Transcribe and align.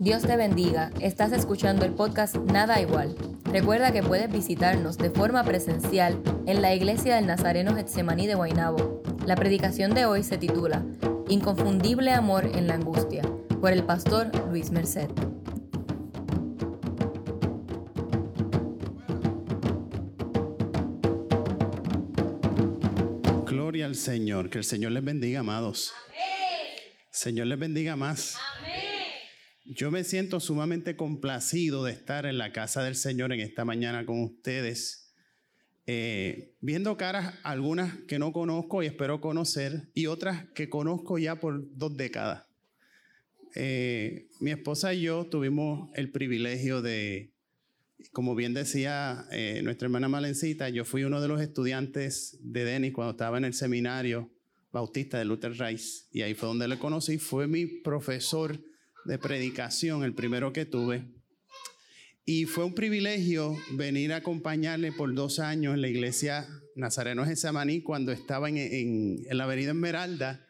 Dios 0.00 0.22
te 0.22 0.34
bendiga. 0.34 0.90
Estás 1.02 1.30
escuchando 1.30 1.84
el 1.84 1.92
podcast 1.92 2.34
Nada 2.34 2.80
Igual. 2.80 3.14
Recuerda 3.44 3.92
que 3.92 4.02
puedes 4.02 4.32
visitarnos 4.32 4.96
de 4.96 5.10
forma 5.10 5.44
presencial 5.44 6.22
en 6.46 6.62
la 6.62 6.74
iglesia 6.74 7.16
del 7.16 7.26
Nazareno 7.26 7.74
Getsemaní 7.74 8.26
de 8.26 8.34
Guaynabo. 8.34 9.02
La 9.26 9.36
predicación 9.36 9.92
de 9.92 10.06
hoy 10.06 10.22
se 10.22 10.38
titula 10.38 10.86
Inconfundible 11.28 12.12
amor 12.12 12.46
en 12.46 12.66
la 12.66 12.76
angustia, 12.76 13.20
por 13.60 13.74
el 13.74 13.84
pastor 13.84 14.30
Luis 14.48 14.70
Merced. 14.70 15.10
Gloria 23.44 23.84
al 23.84 23.96
Señor. 23.96 24.48
Que 24.48 24.56
el 24.56 24.64
Señor 24.64 24.92
les 24.92 25.04
bendiga, 25.04 25.40
amados. 25.40 25.92
Señor 27.10 27.48
les 27.48 27.58
bendiga 27.58 27.96
más. 27.96 28.38
Yo 29.72 29.92
me 29.92 30.02
siento 30.02 30.40
sumamente 30.40 30.96
complacido 30.96 31.84
de 31.84 31.92
estar 31.92 32.26
en 32.26 32.38
la 32.38 32.50
casa 32.52 32.82
del 32.82 32.96
Señor 32.96 33.32
en 33.32 33.38
esta 33.38 33.64
mañana 33.64 34.04
con 34.04 34.20
ustedes, 34.20 35.14
eh, 35.86 36.56
viendo 36.60 36.96
caras 36.96 37.36
algunas 37.44 37.94
que 38.08 38.18
no 38.18 38.32
conozco 38.32 38.82
y 38.82 38.86
espero 38.86 39.20
conocer 39.20 39.88
y 39.94 40.06
otras 40.06 40.48
que 40.56 40.68
conozco 40.68 41.18
ya 41.18 41.38
por 41.38 41.62
dos 41.76 41.96
décadas. 41.96 42.46
Eh, 43.54 44.26
mi 44.40 44.50
esposa 44.50 44.92
y 44.92 45.02
yo 45.02 45.26
tuvimos 45.26 45.88
el 45.94 46.10
privilegio 46.10 46.82
de, 46.82 47.32
como 48.10 48.34
bien 48.34 48.54
decía 48.54 49.24
eh, 49.30 49.60
nuestra 49.62 49.86
hermana 49.86 50.08
Malencita, 50.08 50.68
yo 50.68 50.84
fui 50.84 51.04
uno 51.04 51.20
de 51.20 51.28
los 51.28 51.40
estudiantes 51.40 52.40
de 52.42 52.64
Denis 52.64 52.92
cuando 52.92 53.12
estaba 53.12 53.38
en 53.38 53.44
el 53.44 53.54
seminario 53.54 54.32
bautista 54.72 55.16
de 55.16 55.26
Luther 55.26 55.52
Rice 55.52 56.06
y 56.10 56.22
ahí 56.22 56.34
fue 56.34 56.48
donde 56.48 56.66
le 56.66 56.76
conocí, 56.76 57.18
fue 57.18 57.46
mi 57.46 57.66
profesor 57.66 58.58
de 59.10 59.18
predicación, 59.18 60.04
el 60.04 60.14
primero 60.14 60.52
que 60.52 60.64
tuve. 60.64 61.04
Y 62.24 62.44
fue 62.44 62.64
un 62.64 62.76
privilegio 62.76 63.56
venir 63.72 64.12
a 64.12 64.18
acompañarle 64.18 64.92
por 64.92 65.12
dos 65.14 65.40
años 65.40 65.74
en 65.74 65.80
la 65.80 65.88
iglesia 65.88 66.46
Nazareno 66.76 67.24
Gesamaní 67.24 67.82
cuando 67.82 68.12
estaba 68.12 68.48
en, 68.48 68.56
en, 68.56 69.36
la 69.36 69.42
avenida 69.44 69.70
Esmeralda. 69.70 70.46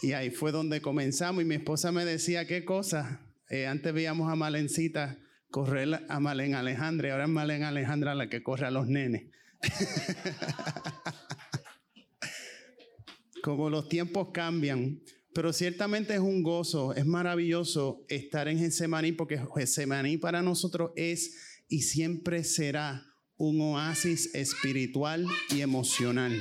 Y 0.00 0.12
ahí 0.12 0.30
fue 0.30 0.52
donde 0.52 0.80
comenzamos. 0.80 1.42
Y 1.42 1.44
mi 1.44 1.56
esposa 1.56 1.92
me 1.92 2.06
decía 2.06 2.46
qué 2.46 2.64
cosa. 2.64 3.20
Eh, 3.50 3.66
antes 3.66 3.92
veíamos 3.92 4.32
a 4.32 4.36
Malencita 4.36 5.18
correr 5.50 6.06
a 6.08 6.18
Malen 6.18 6.54
Alejandra 6.54 7.08
y 7.08 7.10
ahora 7.10 7.24
es 7.24 7.30
Malen 7.30 7.64
Alejandra 7.64 8.14
la 8.14 8.30
que 8.30 8.42
corre 8.42 8.68
a 8.68 8.70
los 8.70 8.86
nenes. 8.86 9.24
Como 13.42 13.68
los 13.68 13.90
tiempos 13.90 14.28
cambian. 14.32 15.02
Pero 15.32 15.52
ciertamente 15.52 16.14
es 16.14 16.20
un 16.20 16.42
gozo, 16.42 16.92
es 16.94 17.06
maravilloso 17.06 18.04
estar 18.08 18.48
en 18.48 18.58
Getsemaní 18.58 19.12
porque 19.12 19.40
Getsemaní 19.54 20.16
para 20.16 20.42
nosotros 20.42 20.90
es 20.96 21.36
y 21.68 21.82
siempre 21.82 22.42
será 22.42 23.06
un 23.36 23.60
oasis 23.60 24.34
espiritual 24.34 25.26
y 25.54 25.60
emocional. 25.60 26.38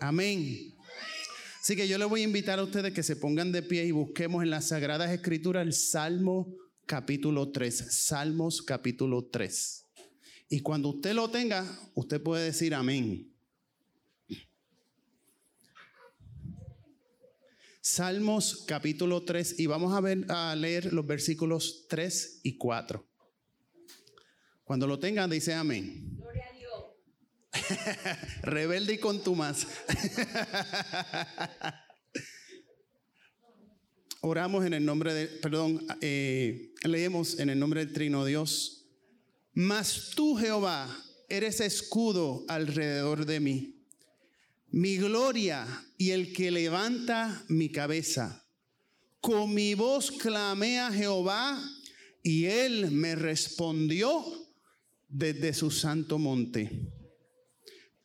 Amén. 0.00 0.72
Así 1.60 1.76
que 1.76 1.86
yo 1.86 1.98
les 1.98 2.08
voy 2.08 2.22
a 2.22 2.24
invitar 2.24 2.58
a 2.58 2.64
ustedes 2.64 2.92
que 2.92 3.02
se 3.02 3.16
pongan 3.16 3.52
de 3.52 3.62
pie 3.62 3.84
y 3.84 3.90
busquemos 3.90 4.42
en 4.42 4.50
las 4.50 4.68
Sagradas 4.68 5.10
Escrituras 5.10 5.66
el 5.66 5.72
Salmo 5.72 6.54
capítulo 6.86 7.50
3. 7.50 8.06
Salmos 8.06 8.62
capítulo 8.62 9.24
3. 9.26 9.86
Y 10.48 10.60
cuando 10.60 10.90
usted 10.90 11.14
lo 11.14 11.30
tenga, 11.30 11.66
usted 11.94 12.22
puede 12.22 12.44
decir 12.44 12.74
amén. 12.74 13.31
Salmos 17.84 18.62
capítulo 18.64 19.24
3 19.24 19.58
y 19.58 19.66
vamos 19.66 19.92
a, 19.92 20.00
ver, 20.00 20.24
a 20.28 20.54
leer 20.54 20.92
los 20.92 21.04
versículos 21.04 21.86
3 21.88 22.42
y 22.44 22.56
4. 22.56 23.04
Cuando 24.62 24.86
lo 24.86 25.00
tengan, 25.00 25.28
dice 25.28 25.52
amén. 25.52 26.16
Gloria 26.16 26.44
a 26.48 26.52
Dios. 26.56 26.84
Rebelde 28.42 28.92
y 28.92 28.98
contumaz. 28.98 29.66
Oramos 34.20 34.64
en 34.64 34.74
el 34.74 34.84
nombre 34.84 35.12
de, 35.12 35.26
perdón, 35.26 35.84
eh, 36.00 36.72
leemos 36.84 37.40
en 37.40 37.50
el 37.50 37.58
nombre 37.58 37.84
del 37.84 37.92
Trino 37.92 38.24
Dios. 38.24 38.86
Mas 39.54 40.12
tú, 40.14 40.36
Jehová, 40.36 40.88
eres 41.28 41.60
escudo 41.60 42.44
alrededor 42.46 43.26
de 43.26 43.40
mí 43.40 43.82
mi 44.72 44.96
gloria 44.96 45.66
y 46.02 46.10
el 46.10 46.32
que 46.32 46.50
levanta 46.50 47.44
mi 47.46 47.68
cabeza. 47.68 48.44
Con 49.20 49.54
mi 49.54 49.74
voz 49.74 50.10
clamé 50.10 50.80
a 50.80 50.90
Jehová 50.90 51.62
y 52.24 52.46
él 52.46 52.90
me 52.90 53.14
respondió 53.14 54.24
desde 55.08 55.54
su 55.54 55.70
santo 55.70 56.18
monte. 56.18 56.90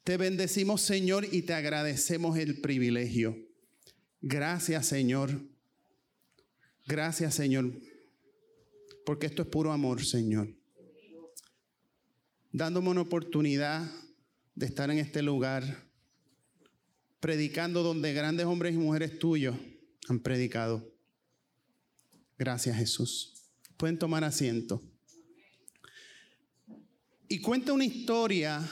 Te 0.04 0.16
bendecimos 0.18 0.82
Señor 0.82 1.26
y 1.32 1.42
te 1.42 1.56
agradecemos 1.56 2.38
el 2.38 2.62
privilegio. 2.62 3.36
Gracias 4.22 4.86
Señor. 4.86 5.42
Gracias 6.86 7.34
Señor. 7.34 7.82
Porque 9.08 9.26
esto 9.26 9.42
es 9.42 9.48
puro 9.48 9.72
amor 9.72 10.06
Señor. 10.06 10.54
Dándome 12.52 12.90
una 12.90 13.02
oportunidad 13.02 13.90
de 14.54 14.68
estar 14.68 14.92
en 14.92 15.00
este 15.00 15.24
lugar 15.24 15.87
predicando 17.20 17.84
donde 17.84 18.14
grandes 18.14 18.46
hombres 18.46 18.74
y 18.74 18.78
mujeres 18.78 19.20
tuyos 19.20 19.56
han 20.08 20.20
predicado. 20.20 20.94
Gracias 22.38 22.78
Jesús. 22.78 23.34
Pueden 23.78 23.98
tomar 23.98 24.24
asiento. 24.24 24.82
Y 27.28 27.42
cuenta 27.42 27.74
una 27.74 27.86
historia 27.86 28.66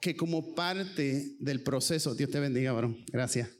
que 0.00 0.16
como 0.16 0.54
parte 0.54 1.36
del 1.38 1.62
proceso, 1.62 2.14
Dios 2.14 2.30
te 2.30 2.40
bendiga, 2.40 2.72
varón, 2.72 3.04
gracias. 3.12 3.50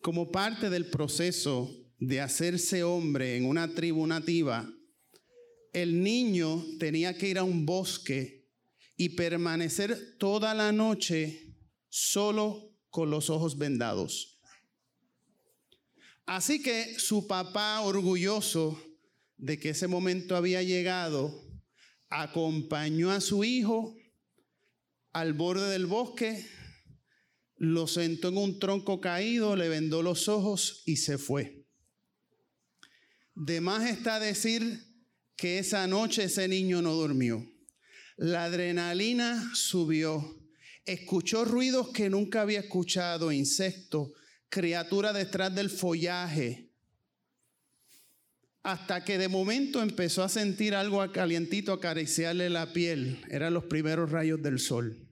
Como 0.00 0.30
parte 0.30 0.68
del 0.68 0.86
proceso 0.86 1.70
de 1.98 2.20
hacerse 2.20 2.82
hombre 2.82 3.36
en 3.36 3.46
una 3.46 3.74
tribu 3.74 4.06
nativa, 4.06 4.70
el 5.72 6.02
niño 6.02 6.64
tenía 6.78 7.16
que 7.16 7.28
ir 7.28 7.38
a 7.38 7.44
un 7.44 7.64
bosque 7.64 8.46
y 8.96 9.10
permanecer 9.10 10.16
toda 10.18 10.54
la 10.54 10.72
noche 10.72 11.54
solo 11.88 12.75
con 12.96 13.10
los 13.10 13.28
ojos 13.28 13.58
vendados. 13.58 14.40
Así 16.24 16.62
que 16.62 16.98
su 16.98 17.26
papá, 17.26 17.82
orgulloso 17.82 18.82
de 19.36 19.58
que 19.58 19.68
ese 19.68 19.86
momento 19.86 20.34
había 20.34 20.62
llegado, 20.62 21.30
acompañó 22.08 23.10
a 23.10 23.20
su 23.20 23.44
hijo 23.44 23.94
al 25.12 25.34
borde 25.34 25.68
del 25.68 25.84
bosque, 25.84 26.48
lo 27.58 27.86
sentó 27.86 28.28
en 28.28 28.38
un 28.38 28.58
tronco 28.58 28.98
caído, 28.98 29.56
le 29.56 29.68
vendó 29.68 30.00
los 30.00 30.26
ojos 30.26 30.82
y 30.86 30.96
se 30.96 31.18
fue. 31.18 31.66
De 33.34 33.60
más 33.60 33.90
está 33.90 34.18
decir 34.18 34.86
que 35.36 35.58
esa 35.58 35.86
noche 35.86 36.24
ese 36.24 36.48
niño 36.48 36.80
no 36.80 36.94
durmió. 36.94 37.46
La 38.16 38.44
adrenalina 38.44 39.50
subió 39.54 40.45
escuchó 40.86 41.44
ruidos 41.44 41.88
que 41.90 42.08
nunca 42.08 42.42
había 42.42 42.60
escuchado, 42.60 43.32
insectos, 43.32 44.10
criaturas 44.48 45.14
detrás 45.14 45.54
del 45.54 45.68
follaje, 45.68 46.70
hasta 48.62 49.04
que 49.04 49.18
de 49.18 49.28
momento 49.28 49.82
empezó 49.82 50.24
a 50.24 50.28
sentir 50.28 50.74
algo 50.74 51.12
calientito 51.12 51.72
acariciarle 51.72 52.50
la 52.50 52.72
piel. 52.72 53.24
Eran 53.28 53.54
los 53.54 53.64
primeros 53.64 54.10
rayos 54.10 54.42
del 54.42 54.58
sol. 54.58 55.08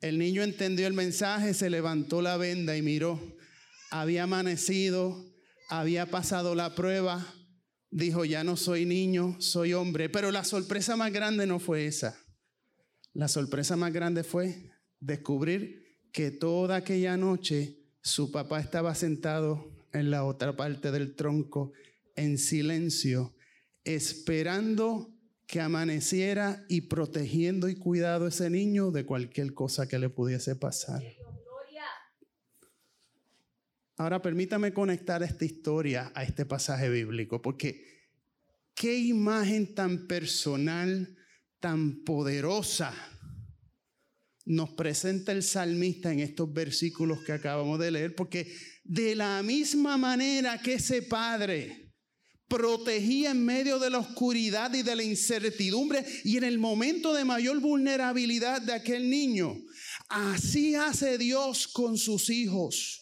El 0.00 0.18
niño 0.18 0.42
entendió 0.42 0.86
el 0.86 0.94
mensaje, 0.94 1.52
se 1.52 1.68
levantó 1.68 2.22
la 2.22 2.38
venda 2.38 2.76
y 2.76 2.82
miró. 2.82 3.20
Había 3.90 4.22
amanecido, 4.22 5.22
había 5.68 6.06
pasado 6.06 6.54
la 6.54 6.74
prueba. 6.74 7.34
Dijo, 7.90 8.24
ya 8.24 8.42
no 8.42 8.56
soy 8.56 8.86
niño, 8.86 9.36
soy 9.38 9.74
hombre. 9.74 10.08
Pero 10.08 10.30
la 10.30 10.44
sorpresa 10.44 10.96
más 10.96 11.12
grande 11.12 11.46
no 11.46 11.58
fue 11.58 11.86
esa. 11.86 12.23
La 13.14 13.28
sorpresa 13.28 13.76
más 13.76 13.92
grande 13.92 14.24
fue 14.24 14.70
descubrir 14.98 15.84
que 16.12 16.32
toda 16.32 16.76
aquella 16.76 17.16
noche 17.16 17.78
su 18.02 18.32
papá 18.32 18.60
estaba 18.60 18.94
sentado 18.94 19.72
en 19.92 20.10
la 20.10 20.24
otra 20.24 20.56
parte 20.56 20.90
del 20.90 21.14
tronco 21.14 21.72
en 22.16 22.38
silencio, 22.38 23.34
esperando 23.84 25.14
que 25.46 25.60
amaneciera 25.60 26.64
y 26.68 26.82
protegiendo 26.82 27.68
y 27.68 27.76
cuidado 27.76 28.26
a 28.26 28.28
ese 28.28 28.50
niño 28.50 28.90
de 28.90 29.06
cualquier 29.06 29.54
cosa 29.54 29.88
que 29.88 29.98
le 29.98 30.08
pudiese 30.08 30.56
pasar. 30.56 31.02
Ahora 33.96 34.20
permítame 34.20 34.72
conectar 34.72 35.22
esta 35.22 35.44
historia 35.44 36.10
a 36.16 36.24
este 36.24 36.44
pasaje 36.44 36.88
bíblico, 36.88 37.40
porque 37.40 37.86
qué 38.74 38.98
imagen 38.98 39.72
tan 39.72 40.08
personal 40.08 41.16
tan 41.64 42.04
poderosa 42.04 42.92
nos 44.44 44.68
presenta 44.74 45.32
el 45.32 45.42
salmista 45.42 46.12
en 46.12 46.20
estos 46.20 46.52
versículos 46.52 47.24
que 47.24 47.32
acabamos 47.32 47.78
de 47.78 47.90
leer, 47.90 48.14
porque 48.14 48.54
de 48.84 49.14
la 49.14 49.42
misma 49.42 49.96
manera 49.96 50.60
que 50.60 50.74
ese 50.74 51.00
padre 51.00 51.94
protegía 52.48 53.30
en 53.30 53.42
medio 53.42 53.78
de 53.78 53.88
la 53.88 53.96
oscuridad 53.96 54.74
y 54.74 54.82
de 54.82 54.94
la 54.94 55.04
incertidumbre 55.04 56.04
y 56.22 56.36
en 56.36 56.44
el 56.44 56.58
momento 56.58 57.14
de 57.14 57.24
mayor 57.24 57.58
vulnerabilidad 57.60 58.60
de 58.60 58.74
aquel 58.74 59.08
niño. 59.08 59.56
Así 60.10 60.74
hace 60.74 61.16
Dios 61.16 61.66
con 61.66 61.96
sus 61.96 62.28
hijos. 62.28 63.00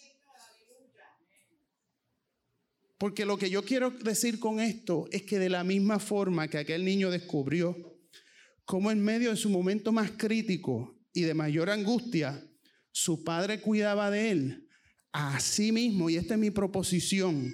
Porque 2.97 3.25
lo 3.25 3.37
que 3.37 3.51
yo 3.51 3.65
quiero 3.65 3.91
decir 3.91 4.39
con 4.39 4.61
esto 4.61 5.09
es 5.11 5.25
que 5.25 5.41
de 5.41 5.49
la 5.49 5.65
misma 5.65 5.99
forma 5.99 6.47
que 6.47 6.59
aquel 6.59 6.85
niño 6.85 7.11
descubrió 7.11 7.92
cómo 8.73 8.91
en 8.91 9.05
medio 9.05 9.29
de 9.29 9.37
su 9.37 9.51
momento 9.51 9.93
más 9.93 10.13
crítico 10.13 10.99
y 11.13 11.25
de 11.25 11.35
mayor 11.35 11.69
angustia, 11.69 12.43
su 12.91 13.23
padre 13.23 13.61
cuidaba 13.61 14.11
de 14.11 14.31
él, 14.31 14.67
así 15.13 15.73
mismo, 15.73 16.09
y 16.09 16.17
esta 16.17 16.33
es 16.33 16.41
mi 16.41 16.51
proposición, 16.51 17.53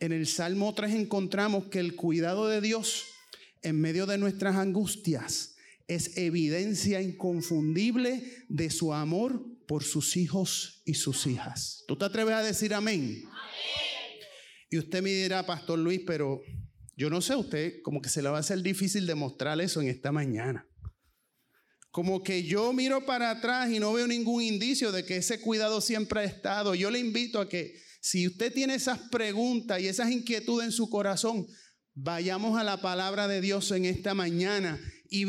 en 0.00 0.10
el 0.10 0.26
Salmo 0.26 0.74
3 0.74 0.96
encontramos 0.96 1.68
que 1.68 1.78
el 1.78 1.94
cuidado 1.94 2.48
de 2.48 2.60
Dios 2.60 3.04
en 3.62 3.80
medio 3.80 4.04
de 4.04 4.18
nuestras 4.18 4.56
angustias 4.56 5.54
es 5.86 6.16
evidencia 6.16 7.00
inconfundible 7.00 8.44
de 8.48 8.68
su 8.70 8.92
amor 8.92 9.46
por 9.68 9.84
sus 9.84 10.16
hijos 10.16 10.82
y 10.84 10.94
sus 10.94 11.24
hijas. 11.28 11.84
¿Tú 11.86 11.96
te 11.96 12.04
atreves 12.04 12.34
a 12.34 12.42
decir 12.42 12.74
amén? 12.74 13.22
Y 14.70 14.78
usted 14.78 15.04
me 15.04 15.10
dirá, 15.10 15.46
Pastor 15.46 15.78
Luis, 15.78 16.00
pero 16.04 16.42
yo 17.02 17.10
no 17.10 17.20
sé, 17.20 17.34
usted 17.34 17.82
como 17.82 18.00
que 18.00 18.08
se 18.08 18.22
le 18.22 18.28
va 18.28 18.36
a 18.36 18.40
hacer 18.40 18.62
difícil 18.62 19.08
demostrar 19.08 19.60
eso 19.60 19.82
en 19.82 19.88
esta 19.88 20.12
mañana. 20.12 20.68
Como 21.90 22.22
que 22.22 22.44
yo 22.44 22.72
miro 22.72 23.04
para 23.04 23.32
atrás 23.32 23.72
y 23.72 23.80
no 23.80 23.92
veo 23.92 24.06
ningún 24.06 24.40
indicio 24.40 24.92
de 24.92 25.04
que 25.04 25.16
ese 25.16 25.40
cuidado 25.40 25.80
siempre 25.80 26.20
ha 26.20 26.24
estado. 26.24 26.76
Yo 26.76 26.92
le 26.92 27.00
invito 27.00 27.40
a 27.40 27.48
que 27.48 27.74
si 28.00 28.28
usted 28.28 28.54
tiene 28.54 28.76
esas 28.76 29.00
preguntas 29.10 29.80
y 29.80 29.88
esas 29.88 30.12
inquietudes 30.12 30.66
en 30.66 30.70
su 30.70 30.88
corazón, 30.88 31.44
vayamos 31.92 32.56
a 32.56 32.62
la 32.62 32.80
palabra 32.80 33.26
de 33.26 33.40
Dios 33.40 33.72
en 33.72 33.84
esta 33.84 34.14
mañana 34.14 34.80
y 35.10 35.26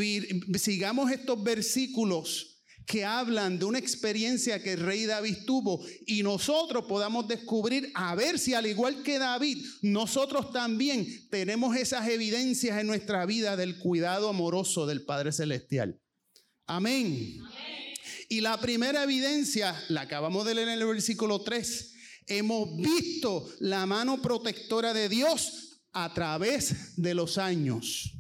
sigamos 0.60 1.12
estos 1.12 1.44
versículos 1.44 2.52
que 2.85 3.06
hablan 3.06 3.59
de 3.59 3.65
una 3.65 3.80
experiencia 3.80 4.62
que 4.62 4.74
el 4.74 4.81
rey 4.81 5.06
David 5.06 5.38
tuvo 5.45 5.85
y 6.06 6.24
nosotros 6.24 6.85
podamos 6.85 7.27
descubrir 7.27 7.91
a 7.95 8.15
ver 8.15 8.38
si 8.39 8.53
al 8.53 8.65
igual 8.65 9.03
que 9.03 9.19
David, 9.19 9.65
nosotros 9.81 10.51
también 10.51 11.07
tenemos 11.30 11.75
esas 11.75 12.07
evidencias 12.09 12.80
en 12.80 12.88
nuestra 12.88 13.25
vida 13.25 13.56
del 13.56 13.77
cuidado 13.80 14.30
amoroso 14.30 14.85
del 14.85 15.06
Padre 15.06 15.31
Celestial. 15.31 16.00
Amén. 16.65 17.39
Y 18.30 18.41
la 18.41 18.59
primera 18.59 19.03
evidencia 19.03 19.75
la 19.89 20.01
acabamos 20.01 20.45
de 20.45 20.56
leer 20.56 20.69
en 20.69 20.79
el 20.79 20.86
versículo 20.86 21.41
3 21.41 21.94
Hemos 22.27 22.77
visto 22.77 23.50
la 23.59 23.86
mano 23.86 24.21
protectora 24.21 24.94
de 24.94 25.09
Dios 25.09 25.81
a 25.91 26.13
través 26.13 26.95
de 26.95 27.13
los 27.13 27.38
años. 27.38 28.13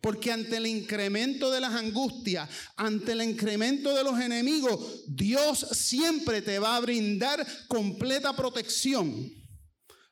Porque 0.00 0.30
ante 0.30 0.56
el 0.56 0.66
incremento 0.66 1.50
de 1.50 1.60
las 1.60 1.74
angustias, 1.74 2.48
ante 2.76 3.12
el 3.12 3.22
incremento 3.22 3.94
de 3.94 4.04
los 4.04 4.20
enemigos, 4.20 5.04
Dios 5.08 5.66
siempre 5.72 6.42
te 6.42 6.58
va 6.58 6.76
a 6.76 6.80
brindar 6.80 7.46
completa 7.66 8.34
protección. 8.36 9.30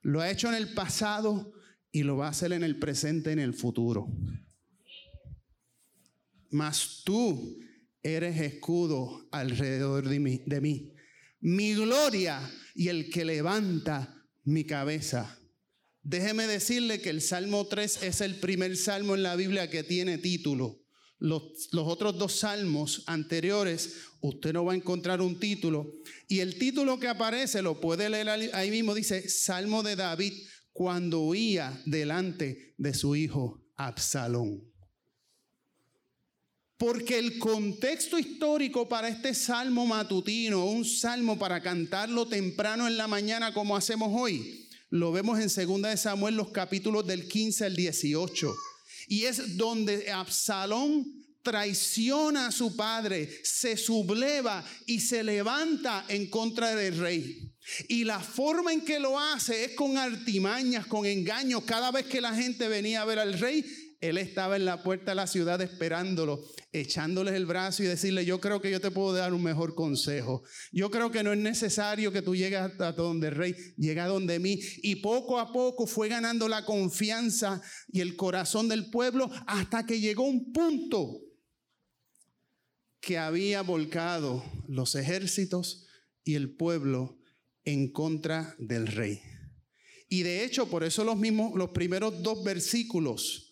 Lo 0.03 0.21
ha 0.21 0.31
hecho 0.31 0.49
en 0.49 0.55
el 0.55 0.75
pasado 0.75 1.53
y 1.93 2.03
lo 2.03 2.17
va 2.17 2.27
a 2.27 2.31
hacer 2.31 2.53
en 2.53 2.63
el 2.63 2.79
presente, 2.79 3.33
en 3.33 3.39
el 3.39 3.55
futuro. 3.55 4.09
Mas 6.51 7.03
tú 7.05 7.59
eres 8.03 8.41
escudo 8.41 9.29
alrededor 9.31 10.09
de 10.09 10.21
mí. 10.21 10.43
De 10.47 10.61
mí. 10.61 10.93
Mi 11.41 11.75
gloria 11.75 12.41
y 12.75 12.89
el 12.89 13.11
que 13.11 13.25
levanta 13.25 14.25
mi 14.45 14.65
cabeza. 14.65 15.39
Déjeme 16.09 16.47
decirle 16.47 17.01
que 17.01 17.11
el 17.11 17.21
Salmo 17.21 17.67
3 17.67 18.05
es 18.05 18.21
el 18.21 18.37
primer 18.37 18.77
salmo 18.77 19.17
en 19.17 19.25
la 19.25 19.35
Biblia 19.35 19.69
que 19.69 19.83
tiene 19.83 20.19
título. 20.19 20.85
Los, 21.19 21.69
otros 21.73 22.17
dos 22.17 22.33
salmos 22.33 23.03
anteriores, 23.09 23.97
usted 24.21 24.53
no 24.53 24.65
va 24.65 24.75
a 24.75 24.77
encontrar 24.77 25.21
un 25.21 25.41
título. 25.41 25.95
Y 26.29 26.39
el 26.39 26.61
título 26.61 27.01
que 27.01 27.09
aparece, 27.09 27.61
lo 27.61 27.81
puede 27.81 28.09
leer 28.09 28.29
ahí 28.29 28.71
mismo, 28.71 28.95
dice 28.95 29.29
Salmo 29.29 29.83
de 29.83 29.97
David 29.97 30.33
cuando 30.71 31.23
huía 31.23 31.83
delante 31.87 32.77
de 32.79 32.95
su 32.95 33.17
hijo 33.17 33.65
Absalón. 33.75 34.63
Porque 36.77 37.19
el 37.19 37.37
contexto 37.41 38.17
histórico 38.17 38.89
para 38.89 39.09
este 39.09 39.35
salmo 39.35 39.87
matutino, 39.87 40.67
un 40.67 40.85
salmo 40.85 41.37
para 41.37 41.61
cantarlo 41.61 42.29
temprano 42.29 42.87
en 42.87 42.97
la 42.97 43.09
mañana 43.09 43.53
como 43.53 43.77
hacemos 43.77 44.13
hoy, 44.15 44.66
lo 44.91 45.13
vemos 45.13 45.39
en 45.39 45.49
2 45.49 45.83
de 45.83 45.97
Samuel 45.97 46.37
los 46.37 46.51
capítulos 46.51 47.07
del 47.07 47.29
15 47.29 47.65
al 47.65 47.77
18. 47.77 48.55
Y 49.09 49.25
es 49.25 49.57
donde 49.57 50.11
Absalón 50.11 51.05
traiciona 51.43 52.49
a 52.49 52.53
su 52.53 52.75
padre, 52.75 53.31
se 53.45 53.77
subleva 53.77 54.65
y 54.85 55.01
se 55.01 55.23
levanta 55.23 56.05
en 56.09 56.29
contra 56.29 56.75
del 56.75 56.99
rey. 56.99 57.53
Y 57.89 58.05
la 58.05 58.21
forma 58.21 58.73
en 58.73 58.85
que 58.85 58.99
lo 58.99 59.19
hace 59.19 59.65
es 59.65 59.73
con 59.73 59.97
artimañas, 59.97 60.87
con 60.87 61.07
engaños. 61.07 61.65
Cada 61.65 61.91
vez 61.91 62.07
que 62.07 62.21
la 62.21 62.35
gente 62.35 62.69
venía 62.69 63.03
a 63.03 63.05
ver 63.05 63.19
al 63.19 63.39
rey, 63.39 63.65
él 64.01 64.19
estaba 64.19 64.57
en 64.57 64.65
la 64.65 64.83
puerta 64.83 65.13
de 65.13 65.15
la 65.15 65.27
ciudad 65.27 65.61
esperándolo, 65.61 66.45
echándoles 66.73 67.35
el 67.35 67.47
brazo 67.47 67.83
y 67.83 67.87
decirle, 67.87 68.25
yo 68.25 68.41
creo 68.41 68.61
que 68.61 68.71
yo 68.71 68.81
te 68.81 68.91
puedo 68.91 69.15
dar 69.15 69.33
un 69.33 69.43
mejor 69.43 69.75
consejo. 69.75 70.43
Yo 70.73 70.91
creo 70.91 71.11
que 71.11 71.23
no 71.23 71.33
es 71.33 71.39
necesario 71.39 72.13
que 72.13 72.23
tú 72.23 72.37
llegues 72.37 72.61
hasta 72.61 72.93
donde 72.93 73.29
el 73.29 73.35
rey, 73.35 73.55
llega 73.77 74.07
donde 74.07 74.39
mí. 74.39 74.61
Y 74.83 74.97
poco 74.97 75.39
a 75.39 75.53
poco 75.53 75.87
fue 75.87 76.09
ganando 76.09 76.49
la 76.49 76.65
confianza 76.65 77.63
y 77.89 78.01
el 78.01 78.17
corazón 78.17 78.69
del 78.69 78.91
pueblo 78.91 79.31
hasta 79.47 79.87
que 79.87 80.01
llegó 80.01 80.25
un 80.25 80.53
punto 80.53 81.21
que 83.01 83.19
había 83.19 83.63
volcado 83.63 84.45
los 84.69 84.95
ejércitos 84.95 85.87
y 86.25 86.35
el 86.35 86.55
pueblo 86.57 87.19
en 87.65 87.91
contra 87.93 88.55
del 88.59 88.87
rey. 88.87 89.23
Y 90.09 90.23
de 90.23 90.45
hecho, 90.45 90.69
por 90.69 90.85
eso 90.85 91.05
los 91.05 91.17
mismos, 91.17 91.53
los 91.57 91.71
primeros 91.71 92.23
dos 92.23 92.45
versículos 92.45 93.46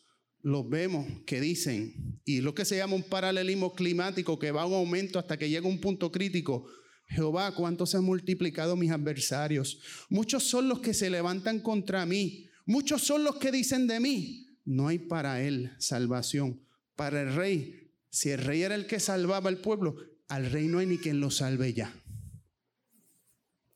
los 0.44 0.68
vemos 0.68 1.06
que 1.24 1.40
dicen, 1.40 2.20
y 2.26 2.42
lo 2.42 2.54
que 2.54 2.66
se 2.66 2.76
llama 2.76 2.96
un 2.96 3.02
paralelismo 3.02 3.72
climático 3.72 4.38
que 4.38 4.50
va 4.50 4.62
a 4.62 4.66
un 4.66 4.74
aumento 4.74 5.18
hasta 5.18 5.38
que 5.38 5.48
llega 5.48 5.66
un 5.66 5.80
punto 5.80 6.12
crítico. 6.12 6.66
Jehová, 7.08 7.54
cuánto 7.54 7.86
se 7.86 7.96
han 7.96 8.04
multiplicado 8.04 8.76
mis 8.76 8.90
adversarios. 8.90 9.80
Muchos 10.10 10.44
son 10.44 10.68
los 10.68 10.80
que 10.80 10.92
se 10.92 11.08
levantan 11.08 11.60
contra 11.60 12.04
mí. 12.04 12.46
Muchos 12.66 13.02
son 13.02 13.24
los 13.24 13.36
que 13.36 13.52
dicen 13.52 13.86
de 13.86 14.00
mí. 14.00 14.46
No 14.66 14.88
hay 14.88 14.98
para 14.98 15.42
él 15.42 15.72
salvación. 15.78 16.60
Para 16.94 17.22
el 17.22 17.34
rey, 17.34 17.90
si 18.10 18.28
el 18.28 18.40
rey 18.40 18.62
era 18.62 18.74
el 18.74 18.86
que 18.86 19.00
salvaba 19.00 19.48
al 19.48 19.62
pueblo, 19.62 19.96
al 20.28 20.50
rey 20.50 20.66
no 20.66 20.78
hay 20.78 20.86
ni 20.86 20.98
quien 20.98 21.20
lo 21.20 21.30
salve 21.30 21.72
ya. 21.72 21.94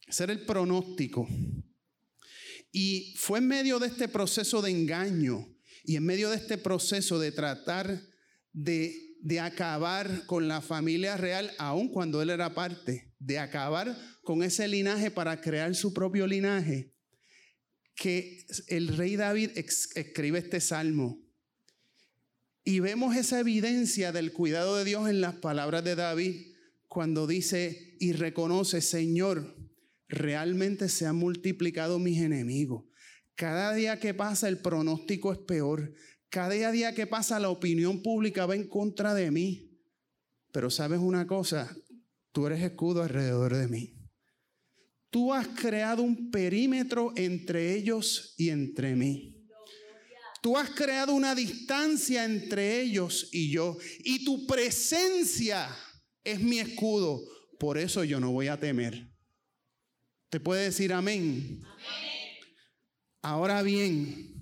Ese 0.07 0.25
era 0.25 0.35
el 0.35 0.45
pronóstico. 0.45 1.27
Y 2.71 3.15
fue 3.17 3.39
en 3.39 3.49
medio 3.49 3.79
de 3.79 3.87
este 3.87 4.09
proceso 4.09 4.61
de 4.61 4.71
engaño 4.71 5.49
y 5.88 5.97
en 5.97 6.04
medio 6.04 6.28
de 6.28 6.37
este 6.37 6.59
proceso 6.59 7.18
de 7.18 7.33
tratar 7.33 8.02
de, 8.52 9.16
de 9.23 9.40
acabar 9.40 10.26
con 10.26 10.47
la 10.47 10.61
familia 10.61 11.16
real, 11.16 11.50
aun 11.57 11.88
cuando 11.88 12.21
él 12.21 12.28
era 12.28 12.54
parte, 12.54 13.14
de 13.18 13.38
acabar 13.38 13.97
con 14.23 14.42
ese 14.42 14.68
linaje 14.68 15.11
para 15.11 15.40
crear 15.40 15.75
su 15.75 15.95
propio 15.95 16.26
linaje, 16.26 16.92
que 17.95 18.45
el 18.66 18.99
rey 18.99 19.16
David 19.16 19.52
escribe 19.54 20.40
este 20.40 20.61
salmo. 20.61 21.26
Y 22.64 22.80
vemos 22.80 23.16
esa 23.16 23.40
evidencia 23.40 24.12
del 24.12 24.35
cuidado 24.35 24.76
de 24.76 24.85
Dios 24.85 25.09
en 25.09 25.23
las 25.23 25.37
palabras 25.37 25.85
de 25.85 25.95
David 25.95 26.52
cuando 26.87 27.26
dice 27.26 27.97
y 27.99 28.12
reconoce, 28.12 28.83
Señor, 28.83 29.57
realmente 30.07 30.90
se 30.90 31.07
han 31.07 31.16
multiplicado 31.16 31.99
mis 31.99 32.21
enemigos. 32.21 32.88
Cada 33.38 33.73
día 33.73 34.00
que 34.00 34.14
pasa 34.14 34.49
el 34.49 34.59
pronóstico 34.59 35.33
es 35.33 35.38
peor. 35.38 35.95
Cada 36.28 36.73
día 36.73 36.92
que 36.92 37.07
pasa 37.07 37.38
la 37.38 37.50
opinión 37.50 38.02
pública 38.02 38.47
va 38.47 38.57
en 38.57 38.66
contra 38.66 39.14
de 39.14 39.30
mí. 39.30 39.78
Pero 40.52 40.71
sabes 40.71 40.99
una 40.99 41.25
cosa, 41.28 41.73
tú 42.33 42.49
eres 42.49 42.61
escudo 42.64 43.00
alrededor 43.00 43.54
de 43.54 43.68
mí. 43.68 43.95
Tú 45.11 45.33
has 45.33 45.47
creado 45.47 46.02
un 46.02 46.33
perímetro 46.33 47.12
entre 47.14 47.76
ellos 47.76 48.35
y 48.37 48.49
entre 48.49 48.97
mí. 48.97 49.47
Tú 50.42 50.57
has 50.57 50.71
creado 50.71 51.14
una 51.14 51.37
distancia 51.37 52.25
entre 52.25 52.80
ellos 52.80 53.28
y 53.30 53.52
yo. 53.52 53.78
Y 54.00 54.25
tu 54.25 54.49
presencia 54.49 55.68
es 56.25 56.40
mi 56.40 56.59
escudo. 56.59 57.23
Por 57.61 57.78
eso 57.78 58.02
yo 58.02 58.18
no 58.18 58.33
voy 58.33 58.49
a 58.49 58.59
temer. 58.59 59.12
¿Te 60.28 60.40
puede 60.40 60.64
decir 60.64 60.92
amén? 60.92 61.62
Amén. 61.64 62.18
Ahora 63.23 63.63
bien, 63.63 64.35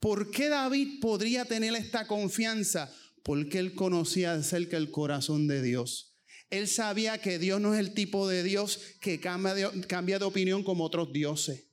¿por 0.00 0.30
qué 0.30 0.48
David 0.48 1.00
podría 1.00 1.44
tener 1.44 1.74
esta 1.74 2.06
confianza? 2.06 2.92
Porque 3.22 3.58
él 3.58 3.74
conocía 3.74 4.36
de 4.36 4.42
cerca 4.42 4.76
el 4.76 4.90
corazón 4.90 5.46
de 5.46 5.62
Dios. 5.62 6.16
Él 6.50 6.68
sabía 6.68 7.18
que 7.18 7.38
Dios 7.38 7.60
no 7.60 7.72
es 7.72 7.80
el 7.80 7.94
tipo 7.94 8.28
de 8.28 8.42
Dios 8.42 8.78
que 9.00 9.20
cambia 9.20 9.54
de, 9.54 9.86
cambia 9.86 10.18
de 10.18 10.26
opinión 10.26 10.62
como 10.64 10.84
otros 10.84 11.12
dioses. 11.12 11.68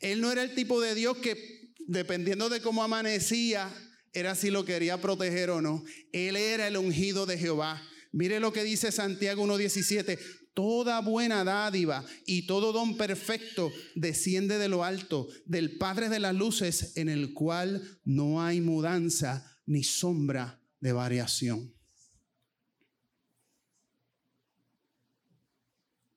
Él 0.00 0.20
no 0.20 0.32
era 0.32 0.42
el 0.42 0.54
tipo 0.54 0.80
de 0.80 0.94
Dios 0.94 1.18
que 1.18 1.74
dependiendo 1.86 2.48
de 2.48 2.60
cómo 2.60 2.82
amanecía, 2.82 3.72
era 4.12 4.34
si 4.34 4.50
lo 4.50 4.64
quería 4.64 5.00
proteger 5.00 5.50
o 5.50 5.60
no. 5.60 5.84
Él 6.12 6.36
era 6.36 6.66
el 6.66 6.76
ungido 6.76 7.26
de 7.26 7.36
Jehová. 7.36 7.82
Mire 8.12 8.40
lo 8.40 8.52
que 8.52 8.64
dice 8.64 8.90
Santiago 8.90 9.46
1.17. 9.46 10.18
Toda 10.56 11.02
buena 11.02 11.44
dádiva 11.44 12.02
y 12.24 12.46
todo 12.46 12.72
don 12.72 12.96
perfecto 12.96 13.70
desciende 13.94 14.56
de 14.56 14.68
lo 14.68 14.84
alto, 14.84 15.28
del 15.44 15.76
Padre 15.76 16.08
de 16.08 16.18
las 16.18 16.34
Luces, 16.34 16.96
en 16.96 17.10
el 17.10 17.34
cual 17.34 18.00
no 18.06 18.42
hay 18.42 18.62
mudanza 18.62 19.60
ni 19.66 19.84
sombra 19.84 20.58
de 20.80 20.92
variación. 20.94 21.74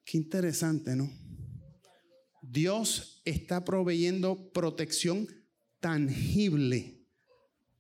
Qué 0.05 0.17
interesante, 0.17 0.95
¿no? 0.95 1.11
Dios 2.41 3.21
está 3.25 3.65
proveyendo 3.65 4.53
protección 4.53 5.27
tangible 5.81 7.05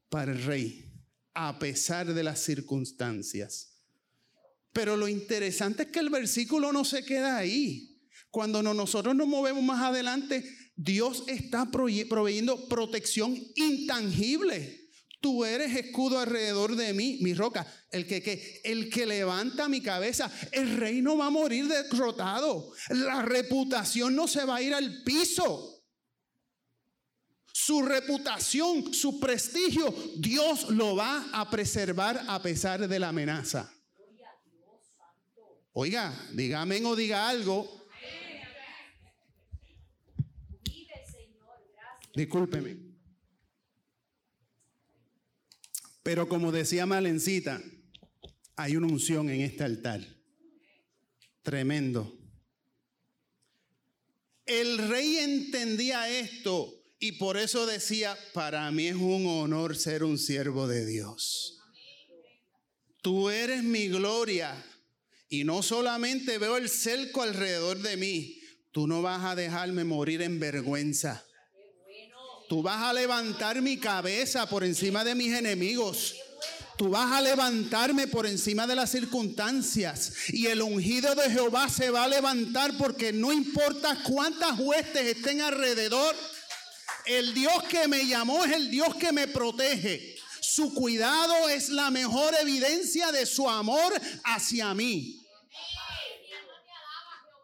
para 0.09 0.33
el 0.33 0.43
rey, 0.43 0.91
a 1.33 1.57
pesar 1.57 2.13
de 2.13 2.21
las 2.21 2.41
circunstancias. 2.41 3.68
Pero 4.73 4.95
lo 4.95 5.07
interesante 5.07 5.83
es 5.83 5.89
que 5.89 5.99
el 5.99 6.09
versículo 6.09 6.71
no 6.71 6.85
se 6.85 7.03
queda 7.03 7.37
ahí. 7.37 7.99
Cuando 8.29 8.61
nosotros 8.61 9.15
nos 9.15 9.27
movemos 9.27 9.63
más 9.63 9.81
adelante, 9.81 10.43
Dios 10.75 11.23
está 11.27 11.69
proveyendo 11.71 12.69
protección 12.69 13.37
intangible. 13.55 14.79
Tú 15.19 15.43
eres 15.43 15.75
escudo 15.75 16.19
alrededor 16.19 16.75
de 16.77 16.93
mí, 16.93 17.17
mi 17.21 17.33
roca, 17.33 17.67
el 17.91 18.07
que, 18.07 18.61
el 18.63 18.89
que 18.89 19.05
levanta 19.05 19.67
mi 19.67 19.81
cabeza. 19.81 20.31
El 20.51 20.77
rey 20.77 21.01
no 21.01 21.17
va 21.17 21.25
a 21.25 21.31
morir 21.31 21.67
derrotado. 21.67 22.71
La 22.89 23.23
reputación 23.23 24.15
no 24.15 24.27
se 24.27 24.45
va 24.45 24.57
a 24.57 24.61
ir 24.61 24.73
al 24.73 25.03
piso. 25.03 25.83
Su 27.51 27.81
reputación, 27.81 28.93
su 28.93 29.19
prestigio, 29.19 29.93
Dios 30.17 30.69
lo 30.69 30.95
va 30.95 31.27
a 31.33 31.49
preservar 31.49 32.23
a 32.27 32.41
pesar 32.41 32.87
de 32.87 32.99
la 32.99 33.09
amenaza. 33.09 33.69
Oiga, 35.73 36.13
dígame 36.33 36.83
o 36.85 36.95
diga 36.95 37.29
algo. 37.29 37.79
Discúlpeme. 42.15 42.77
Pero 46.03 46.27
como 46.27 46.51
decía 46.51 46.85
Malencita, 46.85 47.61
hay 48.55 48.75
una 48.75 48.87
unción 48.87 49.29
en 49.29 49.41
este 49.41 49.63
altar. 49.63 50.01
Tremendo. 51.43 52.17
El 54.45 54.89
rey 54.89 55.17
entendía 55.17 56.09
esto 56.09 56.83
y 56.99 57.13
por 57.13 57.37
eso 57.37 57.65
decía, 57.65 58.17
para 58.33 58.69
mí 58.71 58.87
es 58.87 58.95
un 58.95 59.27
honor 59.27 59.77
ser 59.77 60.03
un 60.03 60.17
siervo 60.17 60.67
de 60.67 60.85
Dios. 60.85 61.61
Tú 63.01 63.29
eres 63.29 63.63
mi 63.63 63.87
gloria. 63.87 64.65
Y 65.29 65.43
no 65.43 65.61
solamente 65.61 66.39
veo 66.39 66.57
el 66.57 66.69
cerco 66.69 67.21
alrededor 67.21 67.77
de 67.79 67.97
mí, 67.97 68.41
tú 68.71 68.87
no 68.87 69.03
vas 69.03 69.23
a 69.23 69.35
dejarme 69.35 69.83
morir 69.83 70.23
en 70.23 70.39
vergüenza. 70.39 71.23
Tú 72.49 72.63
vas 72.63 72.81
a 72.81 72.93
levantar 72.93 73.61
mi 73.61 73.77
cabeza 73.77 74.49
por 74.49 74.63
encima 74.63 75.03
de 75.03 75.13
mis 75.13 75.31
enemigos. 75.31 76.15
Tú 76.79 76.89
vas 76.89 77.11
a 77.11 77.21
levantarme 77.21 78.07
por 78.07 78.25
encima 78.25 78.65
de 78.65 78.75
las 78.75 78.89
circunstancias. 78.89 80.13
Y 80.29 80.47
el 80.47 80.63
ungido 80.63 81.13
de 81.13 81.29
Jehová 81.29 81.69
se 81.69 81.91
va 81.91 82.05
a 82.05 82.07
levantar 82.07 82.75
porque 82.77 83.13
no 83.13 83.31
importa 83.31 84.01
cuántas 84.03 84.57
huestes 84.57 85.17
estén 85.17 85.41
alrededor. 85.41 86.15
El 87.05 87.35
Dios 87.35 87.63
que 87.69 87.87
me 87.87 88.07
llamó 88.07 88.45
es 88.45 88.53
el 88.53 88.71
Dios 88.71 88.95
que 88.95 89.11
me 89.11 89.27
protege. 89.27 90.15
Su 90.41 90.73
cuidado 90.73 91.49
es 91.49 91.69
la 91.69 91.91
mejor 91.91 92.33
evidencia 92.41 93.11
de 93.11 93.27
su 93.27 93.47
amor 93.47 93.93
hacia 94.23 94.73
mí. 94.73 95.18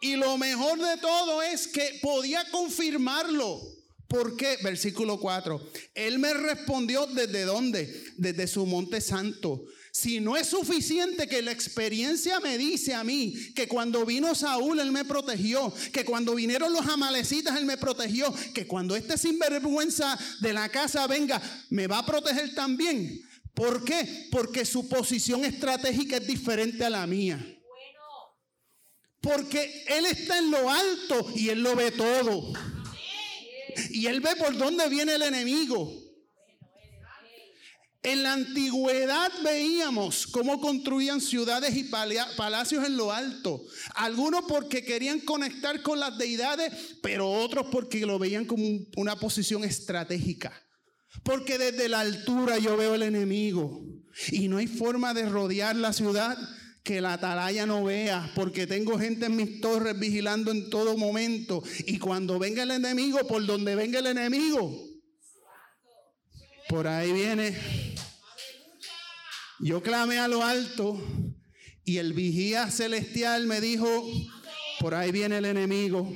Y 0.05 0.17
lo 0.17 0.37
mejor 0.37 0.77
de 0.77 0.97
todo 1.01 1.41
es 1.41 1.67
que 1.67 1.97
podía 1.99 2.47
confirmarlo. 2.51 3.59
¿Por 4.07 4.37
qué? 4.37 4.59
Versículo 4.61 5.19
4. 5.19 5.59
Él 5.95 6.19
me 6.19 6.31
respondió 6.31 7.07
desde 7.07 7.41
dónde? 7.41 8.13
Desde 8.15 8.45
su 8.45 8.67
monte 8.67 9.01
santo. 9.01 9.65
Si 9.91 10.19
no 10.19 10.37
es 10.37 10.45
suficiente 10.45 11.27
que 11.27 11.41
la 11.41 11.51
experiencia 11.51 12.39
me 12.39 12.55
dice 12.59 12.93
a 12.93 13.03
mí 13.03 13.33
que 13.55 13.67
cuando 13.67 14.05
vino 14.05 14.35
Saúl 14.35 14.79
él 14.79 14.91
me 14.91 15.05
protegió, 15.05 15.73
que 15.91 16.05
cuando 16.05 16.35
vinieron 16.35 16.71
los 16.71 16.85
amalecitas 16.85 17.57
él 17.57 17.65
me 17.65 17.77
protegió, 17.77 18.31
que 18.53 18.67
cuando 18.67 18.95
este 18.95 19.17
sinvergüenza 19.17 20.19
de 20.39 20.53
la 20.53 20.69
casa 20.69 21.07
venga 21.07 21.41
me 21.71 21.87
va 21.87 21.97
a 21.97 22.05
proteger 22.05 22.53
también. 22.53 23.23
¿Por 23.55 23.83
qué? 23.83 24.27
Porque 24.29 24.65
su 24.65 24.87
posición 24.87 25.43
estratégica 25.45 26.17
es 26.17 26.27
diferente 26.27 26.85
a 26.85 26.91
la 26.91 27.07
mía. 27.07 27.54
Porque 29.25 29.83
Él 29.87 30.05
está 30.05 30.37
en 30.37 30.51
lo 30.51 30.69
alto 30.69 31.31
y 31.35 31.49
Él 31.49 31.63
lo 31.63 31.75
ve 31.75 31.89
todo. 31.89 32.53
Y 33.89 34.05
Él 34.05 34.21
ve 34.21 34.35
por 34.35 34.55
dónde 34.55 34.87
viene 34.87 35.15
el 35.15 35.23
enemigo. 35.23 35.91
En 38.03 38.21
la 38.21 38.33
antigüedad 38.33 39.31
veíamos 39.43 40.27
cómo 40.27 40.61
construían 40.61 41.19
ciudades 41.21 41.75
y 41.75 41.85
palacios 41.85 42.85
en 42.85 42.97
lo 42.97 43.11
alto. 43.11 43.65
Algunos 43.95 44.45
porque 44.47 44.85
querían 44.85 45.19
conectar 45.21 45.81
con 45.81 45.99
las 45.99 46.15
deidades, 46.19 46.71
pero 47.01 47.27
otros 47.27 47.65
porque 47.71 48.05
lo 48.05 48.19
veían 48.19 48.45
como 48.45 48.63
una 48.95 49.15
posición 49.15 49.63
estratégica. 49.63 50.53
Porque 51.23 51.57
desde 51.57 51.89
la 51.89 52.01
altura 52.01 52.59
yo 52.59 52.77
veo 52.77 52.93
el 52.93 53.01
enemigo 53.01 53.81
y 54.29 54.49
no 54.49 54.57
hay 54.57 54.67
forma 54.67 55.15
de 55.15 55.27
rodear 55.27 55.75
la 55.75 55.93
ciudad 55.93 56.37
que 56.85 57.01
la 57.01 57.13
atalaya 57.13 57.65
no 57.65 57.83
vea, 57.83 58.31
porque 58.35 58.67
tengo 58.67 58.99
gente 58.99 59.25
en 59.25 59.35
mis 59.35 59.59
torres 59.59 59.97
vigilando 59.97 60.51
en 60.51 60.69
todo 60.69 60.95
momento. 60.95 61.63
Y 61.87 61.97
cuando 61.97 62.37
venga 62.37 62.61
el 62.61 62.69
enemigo, 62.69 63.25
por 63.27 63.43
donde 63.43 63.73
venga 63.73 63.97
el 63.97 64.05
enemigo, 64.05 64.71
por 66.69 66.87
ahí 66.87 67.11
viene. 67.11 67.57
Yo 69.59 69.81
clamé 69.81 70.19
a 70.19 70.27
lo 70.27 70.43
alto 70.43 71.01
y 71.83 71.97
el 71.97 72.13
vigía 72.13 72.69
celestial 72.69 73.47
me 73.47 73.59
dijo, 73.61 74.05
por 74.79 74.93
ahí 74.93 75.11
viene 75.11 75.39
el 75.39 75.45
enemigo. 75.45 76.13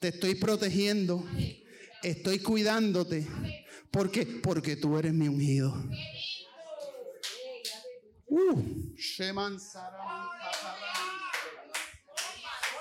Te 0.00 0.08
estoy 0.08 0.34
protegiendo, 0.34 1.24
estoy 2.02 2.40
cuidándote. 2.40 3.28
¿Por 3.92 4.10
qué? 4.10 4.26
Porque 4.26 4.74
tú 4.74 4.98
eres 4.98 5.12
mi 5.12 5.28
ungido. 5.28 5.72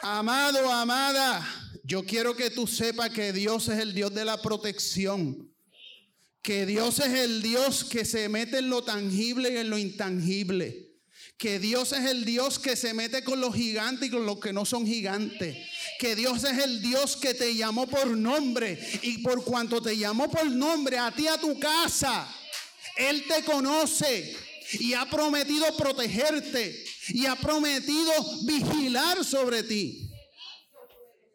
Amado, 0.01 0.72
amada, 0.72 1.46
yo 1.84 2.05
quiero 2.05 2.36
que 2.36 2.50
tú 2.50 2.65
sepas 2.65 3.10
que 3.10 3.34
Dios 3.34 3.67
es 3.67 3.79
el 3.79 3.93
Dios 3.93 4.13
de 4.13 4.24
la 4.24 4.41
protección. 4.41 5.51
Que 6.41 6.65
Dios 6.65 7.00
es 7.00 7.20
el 7.20 7.41
Dios 7.41 7.84
que 7.84 8.05
se 8.05 8.29
mete 8.29 8.60
en 8.60 8.70
lo 8.70 8.84
tangible 8.84 9.51
y 9.51 9.58
en 9.58 9.70
lo 9.70 9.77
intangible. 9.77 10.93
Que 11.38 11.60
Dios 11.60 11.91
es 11.91 12.05
el 12.10 12.24
Dios 12.24 12.58
que 12.58 12.77
se 12.77 12.93
mete 12.93 13.22
con 13.24 13.41
los 13.41 13.53
gigantes 13.53 14.08
y 14.08 14.12
con 14.12 14.25
los 14.25 14.39
que 14.39 14.53
no 14.53 14.63
son 14.63 14.88
gigantes. 14.88 15.58
Que 16.00 16.15
Dios 16.15 16.46
es 16.46 16.60
el 16.60 16.81
Dios 16.81 17.17
que 17.17 17.34
te 17.34 17.53
llamó 17.53 17.88
por 17.88 18.08
nombre. 18.08 18.79
Y 19.01 19.17
por 19.17 19.43
cuanto 19.43 19.81
te 19.81 19.98
llamó 19.98 20.31
por 20.31 20.50
nombre, 20.50 20.98
a 20.98 21.12
ti, 21.12 21.27
a 21.27 21.38
tu 21.38 21.60
casa, 21.60 22.25
Él 22.96 23.25
te 23.27 23.43
conoce 23.43 24.50
y 24.80 24.94
ha 24.94 25.10
prometido 25.10 25.66
protegerte 25.78 26.84
y 27.10 27.25
ha 27.25 27.36
prometido 27.36 28.12
vigilar 28.46 29.24
sobre 29.24 29.63
ti. 29.63 30.10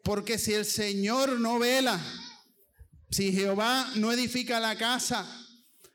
Porque 0.03 0.37
si 0.37 0.53
el 0.53 0.65
Señor 0.65 1.39
no 1.39 1.59
vela, 1.59 1.99
si 3.11 3.31
Jehová 3.31 3.91
no 3.95 4.11
edifica 4.11 4.59
la 4.59 4.77
casa, 4.77 5.25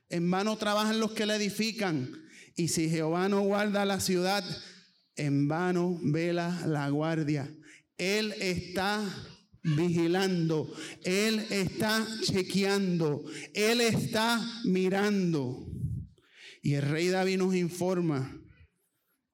en 0.09 0.31
vano 0.31 0.57
trabajan 0.59 1.01
los 1.01 1.13
que 1.13 1.27
la 1.27 1.37
edifican. 1.37 2.13
Y 2.55 2.69
si 2.69 2.91
Jehová 2.91 3.29
no 3.29 3.41
guarda 3.41 3.87
la 3.87 4.01
ciudad, 4.01 4.45
en 5.17 5.49
vano 5.49 5.99
vela 6.03 6.63
la 6.67 6.89
guardia. 6.91 7.51
Él 7.97 8.35
está 8.39 9.03
vigilando, 9.63 10.75
Él 11.05 11.47
está 11.51 12.07
chequeando, 12.23 13.25
Él 13.55 13.81
está 13.81 14.45
mirando. 14.65 15.72
Y 16.63 16.75
el 16.75 16.83
rey 16.83 17.09
David 17.09 17.39
nos 17.39 17.57
informa 17.57 18.41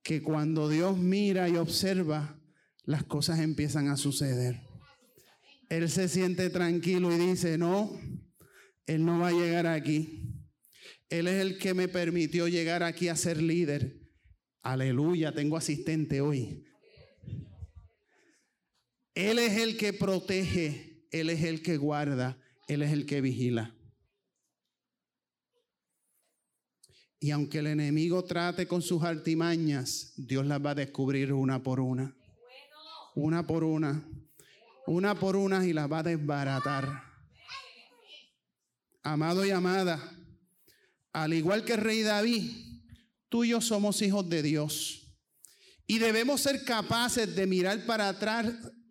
que 0.02 0.22
cuando 0.22 0.70
Dios 0.70 0.96
mira 0.96 1.48
y 1.50 1.56
observa, 1.56 2.40
las 2.84 3.04
cosas 3.04 3.40
empiezan 3.40 3.88
a 3.88 3.98
suceder. 3.98 4.62
Él 5.68 5.90
se 5.90 6.08
siente 6.08 6.48
tranquilo 6.48 7.14
y 7.14 7.18
dice, 7.18 7.58
no, 7.58 8.00
Él 8.86 9.04
no 9.04 9.18
va 9.18 9.28
a 9.28 9.32
llegar 9.32 9.66
aquí. 9.66 10.24
Él 11.10 11.28
es 11.28 11.42
el 11.42 11.58
que 11.58 11.74
me 11.74 11.88
permitió 11.88 12.48
llegar 12.48 12.82
aquí 12.82 13.08
a 13.08 13.16
ser 13.16 13.42
líder. 13.42 14.00
Aleluya, 14.62 15.32
tengo 15.32 15.58
asistente 15.58 16.22
hoy. 16.22 16.64
Él 19.14 19.38
es 19.38 19.58
el 19.58 19.76
que 19.76 19.92
protege, 19.92 21.04
Él 21.10 21.28
es 21.28 21.44
el 21.44 21.60
que 21.60 21.76
guarda, 21.76 22.40
Él 22.68 22.82
es 22.82 22.92
el 22.92 23.04
que 23.04 23.20
vigila. 23.20 23.77
Y 27.20 27.30
aunque 27.32 27.58
el 27.58 27.66
enemigo 27.66 28.24
trate 28.24 28.68
con 28.68 28.80
sus 28.80 29.02
artimañas, 29.02 30.12
Dios 30.16 30.46
las 30.46 30.64
va 30.64 30.70
a 30.70 30.76
descubrir 30.76 31.32
una 31.32 31.62
por 31.62 31.80
una. 31.80 32.14
Una 33.14 33.46
por 33.46 33.64
una. 33.64 34.04
Una 34.86 35.18
por 35.18 35.36
una 35.36 35.66
y 35.66 35.72
las 35.72 35.90
va 35.90 35.98
a 35.98 36.04
desbaratar. 36.04 37.02
Amado 39.02 39.44
y 39.44 39.50
amada, 39.50 40.12
al 41.12 41.32
igual 41.32 41.64
que 41.64 41.72
el 41.74 41.80
rey 41.80 42.02
David, 42.02 42.50
tú 43.28 43.44
y 43.44 43.50
yo 43.50 43.60
somos 43.60 44.00
hijos 44.02 44.28
de 44.28 44.42
Dios. 44.42 45.16
Y 45.86 45.98
debemos 45.98 46.42
ser 46.42 46.64
capaces 46.64 47.34
de 47.34 47.46
mirar 47.46 47.84
para 47.86 48.08
atrás, 48.08 48.46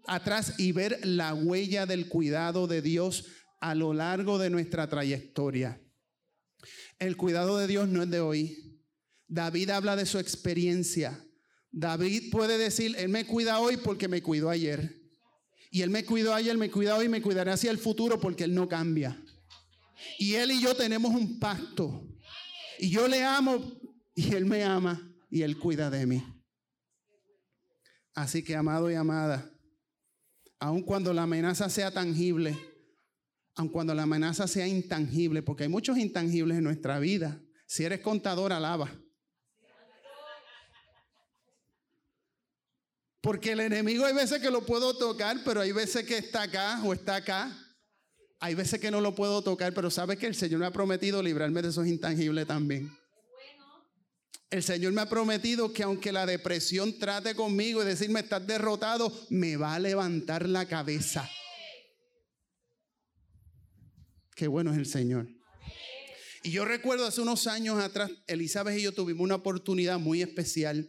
atrás 0.06 0.56
y 0.58 0.72
ver 0.72 1.00
la 1.04 1.34
huella 1.34 1.86
del 1.86 2.10
cuidado 2.10 2.68
de 2.68 2.82
Dios 2.82 3.26
a 3.62 3.76
lo 3.76 3.94
largo 3.94 4.38
de 4.38 4.50
nuestra 4.50 4.90
trayectoria. 4.90 5.80
El 7.00 7.16
cuidado 7.16 7.58
de 7.58 7.68
Dios 7.68 7.88
no 7.88 8.04
es 8.04 8.10
de 8.10 8.20
hoy. 8.20 8.82
David 9.28 9.70
habla 9.70 9.96
de 9.96 10.06
su 10.06 10.20
experiencia. 10.20 11.24
David 11.72 12.32
puede 12.32 12.58
decir, 12.58 12.96
Él 12.98 13.10
me 13.10 13.26
cuida 13.26 13.60
hoy 13.60 13.78
porque 13.78 14.08
me 14.08 14.22
cuidó 14.22 14.50
ayer. 14.50 15.02
Y 15.70 15.82
Él 15.82 15.90
me 15.90 16.06
cuidó 16.06 16.34
ayer, 16.34 16.58
me 16.58 16.72
cuida 16.72 16.96
hoy 16.96 17.10
me 17.10 17.22
cuidará 17.22 17.54
hacia 17.54 17.72
el 17.72 17.78
futuro 17.78 18.20
porque 18.20 18.46
Él 18.46 18.56
no 18.56 18.68
cambia. 18.68 19.22
Y 20.18 20.36
Él 20.36 20.52
y 20.52 20.62
yo 20.62 20.76
tenemos 20.76 21.14
un 21.14 21.40
pacto. 21.40 22.08
Y 22.80 22.90
yo 22.90 23.08
le 23.08 23.24
amo 23.24 23.80
y 24.16 24.34
Él 24.34 24.46
me 24.46 24.64
ama 24.64 25.14
y 25.30 25.42
Él 25.42 25.58
cuida 25.58 25.90
de 25.90 26.06
mí. 26.06 26.24
Así 28.16 28.44
que 28.44 28.56
amado 28.56 28.90
y 28.90 28.96
amada, 28.96 29.52
aun 30.60 30.82
cuando 30.82 31.14
la 31.14 31.24
amenaza 31.24 31.70
sea 31.70 31.92
tangible, 31.92 32.58
aun 33.58 33.70
cuando 33.70 33.94
la 33.96 34.04
amenaza 34.04 34.48
sea 34.48 34.68
intangible, 34.68 35.42
porque 35.42 35.64
hay 35.64 35.70
muchos 35.70 35.98
intangibles 35.98 36.60
en 36.60 36.64
nuestra 36.64 37.00
vida. 37.00 37.42
Si 37.66 37.84
eres 37.84 38.02
contador, 38.02 38.54
alaba. 38.54 38.90
Porque 43.20 43.54
el 43.54 43.60
enemigo 43.60 44.06
hay 44.06 44.14
veces 44.14 44.40
que 44.40 44.52
lo 44.52 44.66
puedo 44.66 44.96
tocar, 44.96 45.38
pero 45.44 45.60
hay 45.60 45.72
veces 45.72 46.06
que 46.06 46.18
está 46.18 46.44
acá 46.44 46.82
o 46.86 46.94
está 46.94 47.16
acá. 47.16 47.52
Hay 48.40 48.54
veces 48.54 48.80
que 48.80 48.92
no 48.92 49.02
lo 49.02 49.16
puedo 49.16 49.42
tocar, 49.42 49.74
pero 49.74 49.90
sabes 49.90 50.20
que 50.20 50.28
el 50.28 50.36
Señor 50.36 50.60
me 50.60 50.68
ha 50.68 50.72
prometido 50.72 51.24
librarme 51.24 51.64
de 51.64 51.70
esos 51.70 51.88
intangibles 51.88 52.46
también. 52.46 52.96
El 54.52 54.62
Señor 54.62 54.94
me 54.94 55.02
ha 55.02 55.10
prometido 55.10 55.74
que 55.74 55.82
aunque 55.82 56.12
la 56.12 56.28
depresión 56.28 57.00
trate 57.00 57.34
conmigo 57.34 57.82
y 57.82 57.86
decirme 57.86 58.20
estás 58.20 58.46
derrotado, 58.46 59.12
me 59.32 59.58
va 59.58 59.74
a 59.74 59.80
levantar 59.80 60.48
la 60.48 60.68
cabeza. 60.68 61.28
Qué 64.38 64.48
bueno 64.48 64.72
es 64.72 64.78
el 64.78 64.86
Señor. 64.86 65.28
Y 66.44 66.52
yo 66.52 66.64
recuerdo 66.64 67.08
hace 67.08 67.22
unos 67.22 67.48
años 67.48 67.80
atrás, 67.80 68.12
Elizabeth 68.28 68.78
y 68.78 68.84
yo 68.84 68.92
tuvimos 68.92 69.24
una 69.24 69.34
oportunidad 69.34 69.98
muy 69.98 70.22
especial, 70.22 70.88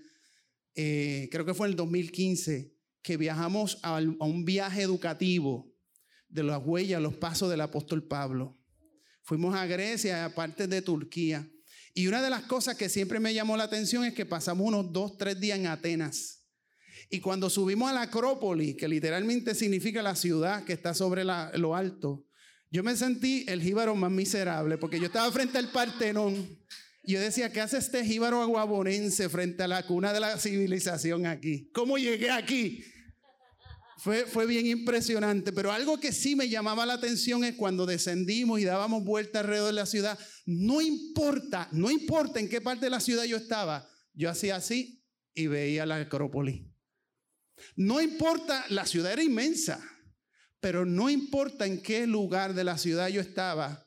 eh, 0.74 1.30
creo 1.32 1.46
que 1.46 1.54
fue 1.54 1.66
en 1.66 1.70
el 1.70 1.76
2015, 1.76 2.76
que 3.00 3.16
viajamos 3.16 3.78
a, 3.82 4.02
un 4.20 4.44
viaje 4.44 4.82
educativo 4.82 5.74
de 6.28 6.42
las 6.42 6.60
huellas, 6.62 7.00
los 7.00 7.14
pasos 7.14 7.48
del 7.48 7.62
apóstol 7.62 8.06
Pablo. 8.06 8.60
Fuimos 9.22 9.54
a 9.54 9.64
Grecia, 9.64 10.26
a 10.26 10.34
partes 10.34 10.68
de 10.68 10.82
Turquía. 10.82 11.50
Y 11.94 12.06
una 12.06 12.20
de 12.20 12.28
las 12.28 12.42
cosas 12.42 12.76
que 12.76 12.90
siempre 12.90 13.18
me 13.18 13.32
llamó 13.32 13.56
la 13.56 13.64
atención 13.64 14.04
es 14.04 14.12
que 14.12 14.26
pasamos 14.26 14.66
unos 14.66 14.92
dos, 14.92 15.16
tres 15.16 15.40
días 15.40 15.58
en 15.58 15.68
Atenas. 15.68 16.44
Y 17.08 17.20
cuando 17.20 17.48
subimos 17.48 17.90
a 17.90 17.94
la 17.94 18.02
Acrópolis, 18.02 18.76
que 18.76 18.88
literalmente 18.88 19.54
significa 19.54 20.02
la 20.02 20.16
ciudad 20.16 20.64
que 20.64 20.74
está 20.74 20.92
sobre 20.92 21.24
lo 21.24 21.74
alto, 21.74 22.27
yo 22.70 22.82
me 22.82 22.96
sentí 22.96 23.44
el 23.48 23.62
jíbaro 23.62 23.94
más 23.94 24.10
miserable 24.10 24.76
porque 24.78 24.98
yo 24.98 25.06
estaba 25.06 25.30
frente 25.32 25.58
al 25.58 25.70
Partenón. 25.70 26.58
Y 27.02 27.12
yo 27.12 27.20
decía, 27.20 27.50
¿qué 27.50 27.62
hace 27.62 27.78
este 27.78 28.04
jíbaro 28.04 28.42
aguabonense 28.42 29.30
frente 29.30 29.62
a 29.62 29.68
la 29.68 29.86
cuna 29.86 30.12
de 30.12 30.20
la 30.20 30.36
civilización 30.38 31.24
aquí? 31.24 31.70
¿Cómo 31.72 31.96
llegué 31.96 32.30
aquí? 32.30 32.84
Fue, 33.96 34.26
fue 34.26 34.46
bien 34.46 34.66
impresionante, 34.66 35.52
pero 35.52 35.72
algo 35.72 35.98
que 35.98 36.12
sí 36.12 36.36
me 36.36 36.48
llamaba 36.48 36.84
la 36.84 36.94
atención 36.94 37.44
es 37.44 37.54
cuando 37.54 37.86
descendimos 37.86 38.60
y 38.60 38.64
dábamos 38.64 39.04
vuelta 39.04 39.40
alrededor 39.40 39.68
de 39.68 39.72
la 39.72 39.86
ciudad. 39.86 40.18
No 40.44 40.82
importa, 40.82 41.68
no 41.72 41.90
importa 41.90 42.38
en 42.40 42.48
qué 42.48 42.60
parte 42.60 42.84
de 42.86 42.90
la 42.90 43.00
ciudad 43.00 43.24
yo 43.24 43.38
estaba, 43.38 43.88
yo 44.12 44.28
hacía 44.28 44.56
así 44.56 45.02
y 45.34 45.46
veía 45.46 45.86
la 45.86 45.96
Acrópolis. 45.96 46.62
No 47.74 48.00
importa, 48.00 48.64
la 48.68 48.86
ciudad 48.86 49.12
era 49.12 49.22
inmensa. 49.22 49.80
Pero 50.60 50.84
no 50.84 51.08
importa 51.08 51.66
en 51.66 51.80
qué 51.80 52.06
lugar 52.06 52.54
de 52.54 52.64
la 52.64 52.78
ciudad 52.78 53.08
yo 53.08 53.20
estaba, 53.20 53.86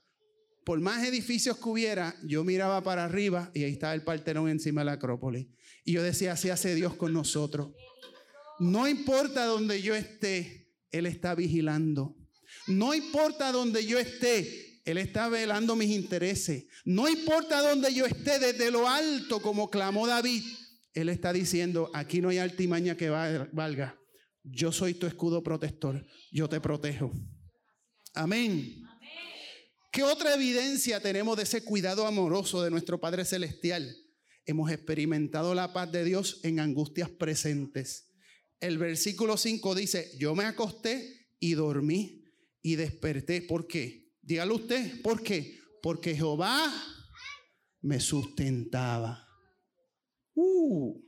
por 0.64 0.80
más 0.80 1.04
edificios 1.06 1.58
que 1.58 1.70
hubiera, 1.70 2.16
yo 2.24 2.44
miraba 2.44 2.82
para 2.84 3.04
arriba 3.04 3.52
y 3.54 3.64
ahí 3.64 3.74
estaba 3.74 3.94
el 3.94 4.04
Partenón 4.04 4.48
encima 4.48 4.82
de 4.82 4.86
la 4.86 4.94
Acrópolis. 4.94 5.48
Y 5.84 5.94
yo 5.94 6.04
decía, 6.04 6.34
así 6.34 6.50
hace 6.50 6.76
Dios 6.76 6.96
con 6.96 7.14
nosotros. 7.14 7.72
No 8.60 8.88
importa 8.88 9.46
donde 9.46 9.82
yo 9.82 9.96
esté, 9.96 10.72
Él 10.92 11.08
está 11.08 11.36
vigilando. 11.36 12.16
No 12.68 12.94
importa 12.94 13.52
donde 13.52 13.86
yo 13.86 13.98
esté, 13.98 14.82
Él 14.86 14.98
está 14.98 15.28
velando 15.30 15.76
mis 15.76 15.90
intereses. 15.90 16.66
No 16.86 17.10
importa 17.10 17.62
donde 17.62 17.94
yo 17.94 18.06
esté, 18.06 18.40
desde 18.40 18.72
lo 18.72 18.88
alto, 18.88 19.42
como 19.42 19.70
clamó 19.70 20.08
David, 20.08 20.44
Él 20.94 21.10
está 21.10 21.34
diciendo, 21.34 21.90
aquí 21.94 22.22
no 22.22 22.30
hay 22.30 22.38
altimaña 22.38 22.96
que 22.96 23.10
valga 23.10 24.01
yo 24.44 24.72
soy 24.72 24.94
tu 24.94 25.08
escudo 25.08 25.44
protector, 25.44 26.06
yo 26.32 26.50
te 26.50 26.60
protejo. 26.60 27.12
Amén. 28.14 28.84
¿Qué 29.92 30.04
otra 30.04 30.34
evidencia 30.34 31.02
tenemos 31.02 31.36
de 31.38 31.44
ese 31.44 31.64
cuidado 31.64 32.08
amoroso 32.08 32.62
de 32.64 32.72
nuestro 32.72 33.00
Padre 33.00 33.26
Celestial? 33.26 33.94
Hemos 34.46 34.72
experimentado 34.72 35.54
la 35.54 35.74
paz 35.74 35.92
de 35.92 36.04
Dios 36.06 36.40
en 36.44 36.60
angustias 36.60 37.10
presentes. 37.10 38.12
El 38.60 38.78
versículo 38.78 39.38
5 39.38 39.76
dice, 39.76 40.12
yo 40.18 40.34
me 40.34 40.46
acosté 40.46 41.28
y 41.40 41.54
dormí 41.56 42.24
y 42.62 42.76
desperté. 42.76 43.42
¿Por 43.42 43.68
qué? 43.68 44.12
Dígalo 44.22 44.56
usted, 44.56 45.02
¿por 45.02 45.22
qué? 45.24 45.60
Porque 45.82 46.16
Jehová 46.16 46.72
me 47.82 48.00
sustentaba. 48.00 49.28
Uh, 50.34 51.02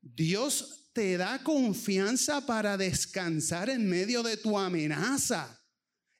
Dios 0.00 0.83
te 0.94 1.16
da 1.16 1.42
confianza 1.42 2.46
para 2.46 2.76
descansar 2.76 3.68
en 3.68 3.86
medio 3.86 4.22
de 4.22 4.36
tu 4.36 4.56
amenaza. 4.56 5.60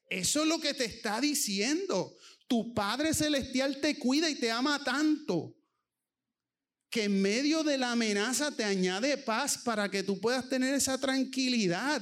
Eso 0.09 0.43
es 0.43 0.47
lo 0.47 0.59
que 0.59 0.73
te 0.73 0.85
está 0.85 1.19
diciendo. 1.21 2.15
Tu 2.47 2.73
Padre 2.73 3.13
Celestial 3.13 3.79
te 3.81 3.97
cuida 3.97 4.29
y 4.29 4.35
te 4.35 4.51
ama 4.51 4.83
tanto 4.83 5.55
que 6.89 7.05
en 7.05 7.21
medio 7.21 7.63
de 7.63 7.77
la 7.77 7.93
amenaza 7.93 8.51
te 8.51 8.63
añade 8.63 9.17
paz 9.17 9.57
para 9.57 9.89
que 9.89 10.03
tú 10.03 10.19
puedas 10.19 10.47
tener 10.49 10.75
esa 10.75 10.97
tranquilidad. 10.97 12.01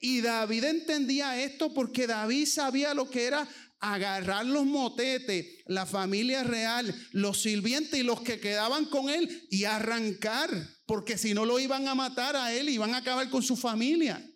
Y 0.00 0.20
David 0.20 0.64
entendía 0.64 1.40
esto 1.42 1.72
porque 1.72 2.06
David 2.06 2.46
sabía 2.46 2.94
lo 2.94 3.08
que 3.08 3.24
era 3.26 3.48
agarrar 3.80 4.44
los 4.44 4.66
motetes, 4.66 5.46
la 5.66 5.86
familia 5.86 6.44
real, 6.44 6.94
los 7.12 7.42
sirvientes 7.42 7.98
y 7.98 8.02
los 8.02 8.20
que 8.20 8.38
quedaban 8.38 8.84
con 8.86 9.08
él 9.08 9.46
y 9.50 9.64
arrancar, 9.64 10.50
porque 10.90 11.16
si 11.16 11.34
no 11.34 11.46
lo 11.46 11.60
iban 11.60 11.86
a 11.86 11.94
matar 11.94 12.34
a 12.34 12.52
él, 12.52 12.68
iban 12.68 12.92
a 12.94 12.96
acabar 12.96 13.30
con 13.30 13.44
su 13.44 13.56
familia. 13.56 14.28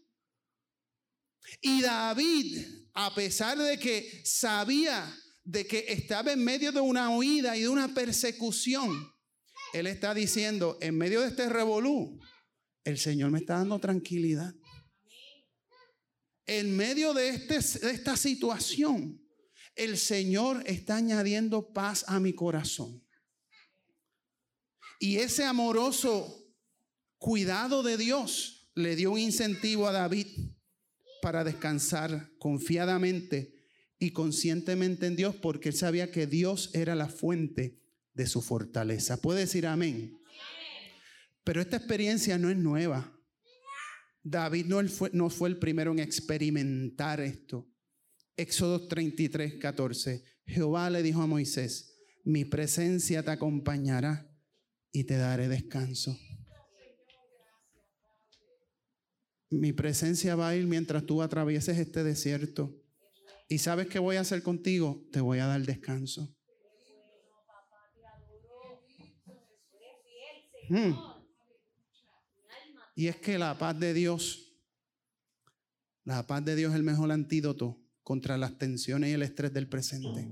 Y 1.60 1.82
David, 1.82 2.64
a 2.92 3.12
pesar 3.12 3.58
de 3.58 3.76
que 3.76 4.22
sabía 4.24 5.12
de 5.42 5.66
que 5.66 5.86
estaba 5.88 6.30
en 6.30 6.44
medio 6.44 6.70
de 6.70 6.78
una 6.78 7.10
huida 7.10 7.56
y 7.56 7.62
de 7.62 7.68
una 7.68 7.92
persecución, 7.92 9.12
él 9.72 9.88
está 9.88 10.14
diciendo, 10.14 10.78
en 10.80 10.96
medio 10.96 11.22
de 11.22 11.26
este 11.26 11.48
revolú, 11.48 12.20
el 12.84 13.00
Señor 13.00 13.32
me 13.32 13.40
está 13.40 13.54
dando 13.54 13.80
tranquilidad. 13.80 14.54
En 16.46 16.76
medio 16.76 17.14
de, 17.14 17.30
este, 17.30 17.80
de 17.84 17.90
esta 17.90 18.16
situación, 18.16 19.20
el 19.74 19.98
Señor 19.98 20.62
está 20.66 20.98
añadiendo 20.98 21.72
paz 21.72 22.04
a 22.06 22.20
mi 22.20 22.32
corazón. 22.32 23.04
Y 25.00 25.16
ese 25.16 25.42
amoroso 25.42 26.42
cuidado 27.24 27.82
de 27.82 27.96
Dios 27.96 28.68
le 28.74 28.96
dio 28.96 29.12
un 29.12 29.18
incentivo 29.18 29.88
a 29.88 29.92
David 29.92 30.26
para 31.22 31.42
descansar 31.42 32.30
confiadamente 32.38 33.54
y 33.98 34.10
conscientemente 34.10 35.06
en 35.06 35.16
Dios 35.16 35.34
porque 35.34 35.70
él 35.70 35.74
sabía 35.74 36.10
que 36.10 36.26
Dios 36.26 36.68
era 36.74 36.94
la 36.94 37.08
fuente 37.08 37.80
de 38.12 38.26
su 38.26 38.42
fortaleza. 38.42 39.22
¿Puede 39.22 39.40
decir 39.40 39.66
amén? 39.66 40.20
Pero 41.44 41.62
esta 41.62 41.78
experiencia 41.78 42.36
no 42.36 42.50
es 42.50 42.58
nueva. 42.58 43.10
David 44.22 44.66
no 44.66 44.86
fue, 44.86 45.08
no 45.14 45.30
fue 45.30 45.48
el 45.48 45.56
primero 45.56 45.92
en 45.92 46.00
experimentar 46.00 47.22
esto. 47.22 47.66
Éxodo 48.36 48.86
33, 48.86 49.54
14. 49.54 50.22
Jehová 50.44 50.90
le 50.90 51.02
dijo 51.02 51.22
a 51.22 51.26
Moisés, 51.26 51.96
mi 52.22 52.44
presencia 52.44 53.22
te 53.22 53.30
acompañará 53.30 54.30
y 54.92 55.04
te 55.04 55.16
daré 55.16 55.48
descanso. 55.48 56.18
Mi 59.54 59.72
presencia 59.72 60.34
va 60.34 60.48
a 60.48 60.56
ir 60.56 60.66
mientras 60.66 61.06
tú 61.06 61.22
atravieses 61.22 61.78
este 61.78 62.02
desierto. 62.02 62.74
¿Y 63.48 63.58
sabes 63.58 63.86
qué 63.86 63.98
voy 63.98 64.16
a 64.16 64.20
hacer 64.20 64.42
contigo? 64.42 65.06
Te 65.12 65.20
voy 65.20 65.38
a 65.38 65.46
dar 65.46 65.62
descanso. 65.62 66.34
Hmm. 70.68 70.94
Y 72.96 73.06
es 73.06 73.16
que 73.16 73.38
la 73.38 73.56
paz 73.58 73.78
de 73.78 73.94
Dios, 73.94 74.56
la 76.04 76.26
paz 76.26 76.44
de 76.44 76.56
Dios 76.56 76.72
es 76.72 76.76
el 76.76 76.82
mejor 76.82 77.12
antídoto 77.12 77.80
contra 78.02 78.36
las 78.36 78.58
tensiones 78.58 79.10
y 79.10 79.12
el 79.12 79.22
estrés 79.22 79.52
del 79.52 79.68
presente. 79.68 80.28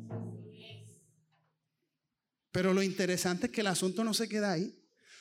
Pero 2.50 2.74
lo 2.74 2.82
interesante 2.82 3.46
es 3.46 3.52
que 3.52 3.60
el 3.60 3.66
asunto 3.68 4.04
no 4.04 4.14
se 4.14 4.28
queda 4.28 4.52
ahí. 4.52 4.78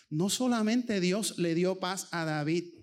No 0.09 0.29
solamente 0.29 0.99
Dios 0.99 1.37
le 1.37 1.55
dio 1.55 1.79
paz 1.79 2.07
a 2.11 2.25
David, 2.25 2.80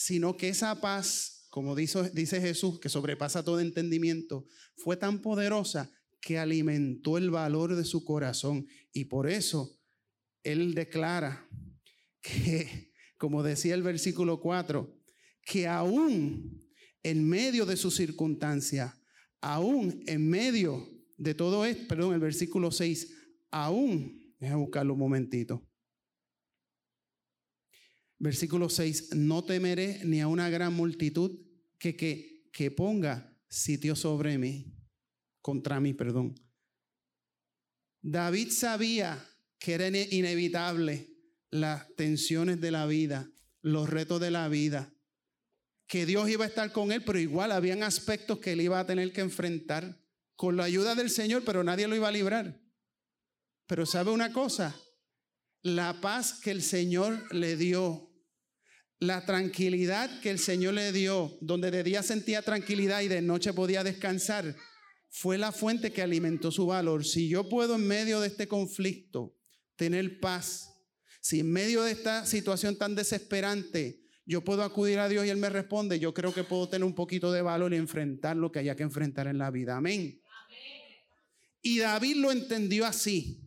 sino 0.00 0.38
que 0.38 0.48
esa 0.48 0.80
paz, 0.80 1.44
como 1.50 1.76
dice, 1.76 2.40
Jesús, 2.40 2.80
que 2.80 2.88
sobrepasa 2.88 3.44
todo 3.44 3.60
entendimiento, 3.60 4.46
fue 4.74 4.96
tan 4.96 5.20
poderosa 5.20 5.92
que 6.22 6.38
alimentó 6.38 7.18
el 7.18 7.30
valor 7.30 7.76
de 7.76 7.84
su 7.84 8.02
corazón. 8.02 8.66
Y 8.94 9.04
por 9.04 9.28
eso 9.28 9.78
Él 10.42 10.72
declara 10.72 11.46
que, 12.22 12.94
como 13.18 13.42
decía 13.42 13.74
el 13.74 13.82
versículo 13.82 14.40
4, 14.40 14.90
que 15.44 15.66
aún 15.66 16.58
en 17.02 17.28
medio 17.28 17.66
de 17.66 17.76
su 17.76 17.90
circunstancia, 17.90 18.98
aún 19.42 20.02
en 20.06 20.26
medio 20.26 20.88
de 21.18 21.34
todo 21.34 21.66
esto, 21.66 21.88
perdón, 21.88 22.14
el 22.14 22.20
versículo 22.20 22.70
6, 22.70 23.16
aún, 23.50 24.34
déjame 24.38 24.62
buscarlo 24.62 24.94
un 24.94 25.00
momentito. 25.00 25.69
Versículo 28.20 28.68
6, 28.68 29.16
no 29.16 29.42
temeré 29.44 30.04
ni 30.04 30.20
a 30.20 30.28
una 30.28 30.48
gran 30.48 30.74
multitud 30.74 31.40
que, 31.78 31.96
que, 31.96 32.48
que 32.52 32.70
ponga 32.70 33.36
sitio 33.48 33.96
sobre 33.96 34.38
mí, 34.38 34.76
contra 35.40 35.80
mí, 35.80 35.94
perdón. 35.94 36.34
David 38.02 38.50
sabía 38.50 39.26
que 39.58 39.72
era 39.72 39.88
inevitable 39.88 41.10
las 41.50 41.94
tensiones 41.96 42.60
de 42.60 42.70
la 42.70 42.86
vida, 42.86 43.28
los 43.62 43.90
retos 43.90 44.20
de 44.20 44.30
la 44.30 44.48
vida, 44.48 44.94
que 45.86 46.06
Dios 46.06 46.30
iba 46.30 46.44
a 46.44 46.48
estar 46.48 46.72
con 46.72 46.92
él, 46.92 47.02
pero 47.04 47.18
igual 47.18 47.50
habían 47.50 47.82
aspectos 47.82 48.38
que 48.38 48.52
él 48.52 48.60
iba 48.60 48.78
a 48.78 48.86
tener 48.86 49.12
que 49.12 49.22
enfrentar 49.22 50.00
con 50.36 50.56
la 50.56 50.64
ayuda 50.64 50.94
del 50.94 51.10
Señor, 51.10 51.42
pero 51.44 51.64
nadie 51.64 51.88
lo 51.88 51.96
iba 51.96 52.08
a 52.08 52.12
librar. 52.12 52.60
Pero 53.66 53.84
sabe 53.86 54.10
una 54.10 54.32
cosa, 54.32 54.78
la 55.62 56.00
paz 56.00 56.40
que 56.40 56.50
el 56.50 56.62
Señor 56.62 57.34
le 57.34 57.56
dio, 57.56 58.09
la 59.00 59.24
tranquilidad 59.24 60.20
que 60.20 60.30
el 60.30 60.38
Señor 60.38 60.74
le 60.74 60.92
dio, 60.92 61.36
donde 61.40 61.70
de 61.70 61.82
día 61.82 62.02
sentía 62.02 62.42
tranquilidad 62.42 63.00
y 63.00 63.08
de 63.08 63.22
noche 63.22 63.54
podía 63.54 63.82
descansar, 63.82 64.54
fue 65.08 65.38
la 65.38 65.52
fuente 65.52 65.90
que 65.90 66.02
alimentó 66.02 66.52
su 66.52 66.66
valor. 66.66 67.04
Si 67.04 67.28
yo 67.28 67.48
puedo 67.48 67.76
en 67.76 67.86
medio 67.86 68.20
de 68.20 68.28
este 68.28 68.46
conflicto 68.46 69.34
tener 69.74 70.20
paz, 70.20 70.70
si 71.22 71.40
en 71.40 71.50
medio 71.50 71.82
de 71.82 71.92
esta 71.92 72.26
situación 72.26 72.76
tan 72.76 72.94
desesperante 72.94 74.00
yo 74.26 74.44
puedo 74.44 74.62
acudir 74.62 74.98
a 74.98 75.08
Dios 75.08 75.26
y 75.26 75.30
Él 75.30 75.38
me 75.38 75.48
responde, 75.48 75.98
yo 75.98 76.14
creo 76.14 76.32
que 76.32 76.44
puedo 76.44 76.68
tener 76.68 76.84
un 76.84 76.94
poquito 76.94 77.32
de 77.32 77.42
valor 77.42 77.72
y 77.72 77.76
enfrentar 77.76 78.36
lo 78.36 78.52
que 78.52 78.60
haya 78.60 78.76
que 78.76 78.84
enfrentar 78.84 79.26
en 79.26 79.38
la 79.38 79.50
vida. 79.50 79.76
Amén. 79.76 80.22
Y 81.62 81.78
David 81.78 82.16
lo 82.16 82.30
entendió 82.30 82.86
así. 82.86 83.40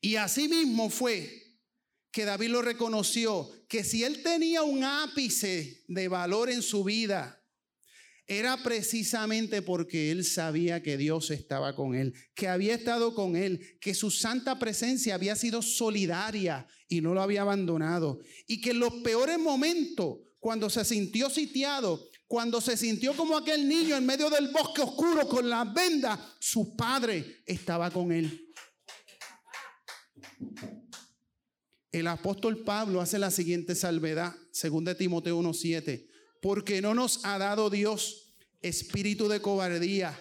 Y 0.00 0.16
así 0.16 0.48
mismo 0.48 0.88
fue 0.90 1.43
que 2.14 2.24
David 2.24 2.50
lo 2.50 2.62
reconoció, 2.62 3.50
que 3.68 3.82
si 3.82 4.04
él 4.04 4.22
tenía 4.22 4.62
un 4.62 4.84
ápice 4.84 5.82
de 5.88 6.06
valor 6.06 6.48
en 6.48 6.62
su 6.62 6.84
vida, 6.84 7.42
era 8.28 8.56
precisamente 8.62 9.62
porque 9.62 10.12
él 10.12 10.24
sabía 10.24 10.80
que 10.80 10.96
Dios 10.96 11.32
estaba 11.32 11.74
con 11.74 11.96
él, 11.96 12.14
que 12.36 12.46
había 12.46 12.76
estado 12.76 13.16
con 13.16 13.34
él, 13.34 13.78
que 13.80 13.94
su 13.94 14.12
santa 14.12 14.60
presencia 14.60 15.16
había 15.16 15.34
sido 15.34 15.60
solidaria 15.60 16.68
y 16.86 17.00
no 17.00 17.14
lo 17.14 17.20
había 17.20 17.42
abandonado. 17.42 18.20
Y 18.46 18.60
que 18.60 18.70
en 18.70 18.78
los 18.78 18.94
peores 19.02 19.40
momentos, 19.40 20.18
cuando 20.38 20.70
se 20.70 20.84
sintió 20.84 21.28
sitiado, 21.28 22.08
cuando 22.28 22.60
se 22.60 22.76
sintió 22.76 23.16
como 23.16 23.36
aquel 23.36 23.68
niño 23.68 23.96
en 23.96 24.06
medio 24.06 24.30
del 24.30 24.52
bosque 24.52 24.82
oscuro 24.82 25.28
con 25.28 25.50
las 25.50 25.74
vendas, 25.74 26.16
su 26.38 26.76
padre 26.76 27.42
estaba 27.44 27.90
con 27.90 28.12
él. 28.12 28.54
El 31.94 32.08
apóstol 32.08 32.64
Pablo 32.64 33.00
hace 33.00 33.20
la 33.20 33.30
siguiente 33.30 33.76
salvedad, 33.76 34.34
según 34.50 34.84
de 34.84 34.96
Timoteo 34.96 35.38
1:7 35.38 36.08
porque 36.42 36.82
no 36.82 36.92
nos 36.92 37.24
ha 37.24 37.38
dado 37.38 37.70
Dios 37.70 38.34
espíritu 38.60 39.28
de 39.28 39.40
cobardía, 39.40 40.20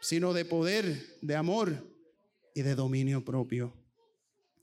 sino 0.00 0.32
de 0.32 0.46
poder, 0.46 1.18
de 1.20 1.36
amor 1.36 1.94
y 2.54 2.62
de 2.62 2.74
dominio 2.74 3.22
propio. 3.22 3.76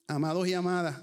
Amados 0.08 0.48
y 0.48 0.54
amadas, 0.54 1.00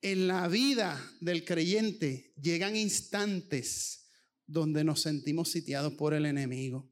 en 0.00 0.26
la 0.26 0.48
vida 0.48 0.98
del 1.20 1.44
creyente 1.44 2.32
llegan 2.40 2.74
instantes 2.74 4.10
donde 4.46 4.84
nos 4.84 5.02
sentimos 5.02 5.50
sitiados 5.50 5.92
por 5.92 6.14
el 6.14 6.24
enemigo, 6.24 6.90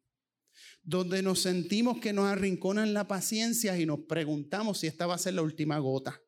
donde 0.82 1.22
nos 1.22 1.40
sentimos 1.40 1.98
que 1.98 2.12
nos 2.12 2.26
arrinconan 2.26 2.92
la 2.92 3.08
paciencia 3.08 3.78
y 3.78 3.86
nos 3.86 4.00
preguntamos 4.00 4.80
si 4.80 4.86
esta 4.86 5.06
va 5.06 5.14
a 5.14 5.18
ser 5.18 5.32
la 5.32 5.42
última 5.42 5.78
gota, 5.78 6.20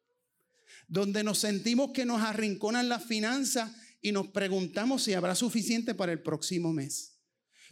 donde 0.93 1.25
nos 1.25 1.39
sentimos 1.39 1.93
que 1.93 2.05
nos 2.05 2.21
arrinconan 2.21 2.91
las 2.91 3.03
finanzas 3.03 3.73
y 4.03 4.13
nos 4.13 4.29
preguntamos 4.29 5.03
si 5.03 5.15
habrá 5.15 5.35
suficiente 5.35 5.95
para 5.95 6.13
el 6.13 6.21
próximo 6.21 6.75
mes. 6.75 7.19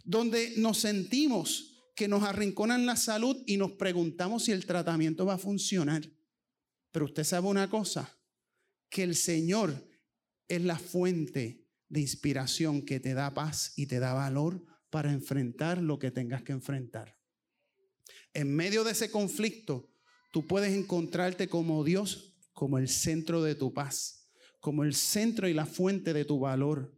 Donde 0.03 0.55
nos 0.57 0.79
sentimos 0.79 1.83
que 1.95 2.07
nos 2.07 2.23
arrinconan 2.23 2.87
la 2.87 2.95
salud 2.95 3.37
y 3.45 3.57
nos 3.57 3.73
preguntamos 3.73 4.45
si 4.45 4.51
el 4.51 4.65
tratamiento 4.65 5.23
va 5.27 5.35
a 5.35 5.37
funcionar. 5.37 6.01
Pero 6.91 7.05
usted 7.05 7.23
sabe 7.23 7.47
una 7.47 7.69
cosa, 7.69 8.17
que 8.89 9.03
el 9.03 9.15
Señor 9.15 9.87
es 10.47 10.63
la 10.63 10.79
fuente 10.79 11.67
de 11.89 11.99
inspiración 11.99 12.81
que 12.81 12.99
te 12.99 13.13
da 13.13 13.35
paz 13.35 13.73
y 13.75 13.85
te 13.85 13.99
da 13.99 14.13
valor 14.13 14.65
para 14.89 15.13
enfrentar 15.13 15.79
lo 15.79 15.99
que 15.99 16.09
tengas 16.09 16.41
que 16.41 16.53
enfrentar. 16.53 17.15
En 18.33 18.55
medio 18.55 18.83
de 18.83 18.93
ese 18.93 19.11
conflicto, 19.11 19.93
tú 20.31 20.47
puedes 20.47 20.73
encontrarte 20.73 21.47
como 21.47 21.83
Dios, 21.83 22.30
como 22.61 22.77
el 22.77 22.87
centro 22.87 23.41
de 23.41 23.55
tu 23.55 23.73
paz 23.73 24.21
como 24.61 24.83
el 24.83 24.93
centro 24.93 25.49
y 25.49 25.53
la 25.53 25.65
fuente 25.65 26.13
de 26.13 26.23
tu 26.23 26.39
valor. 26.39 26.95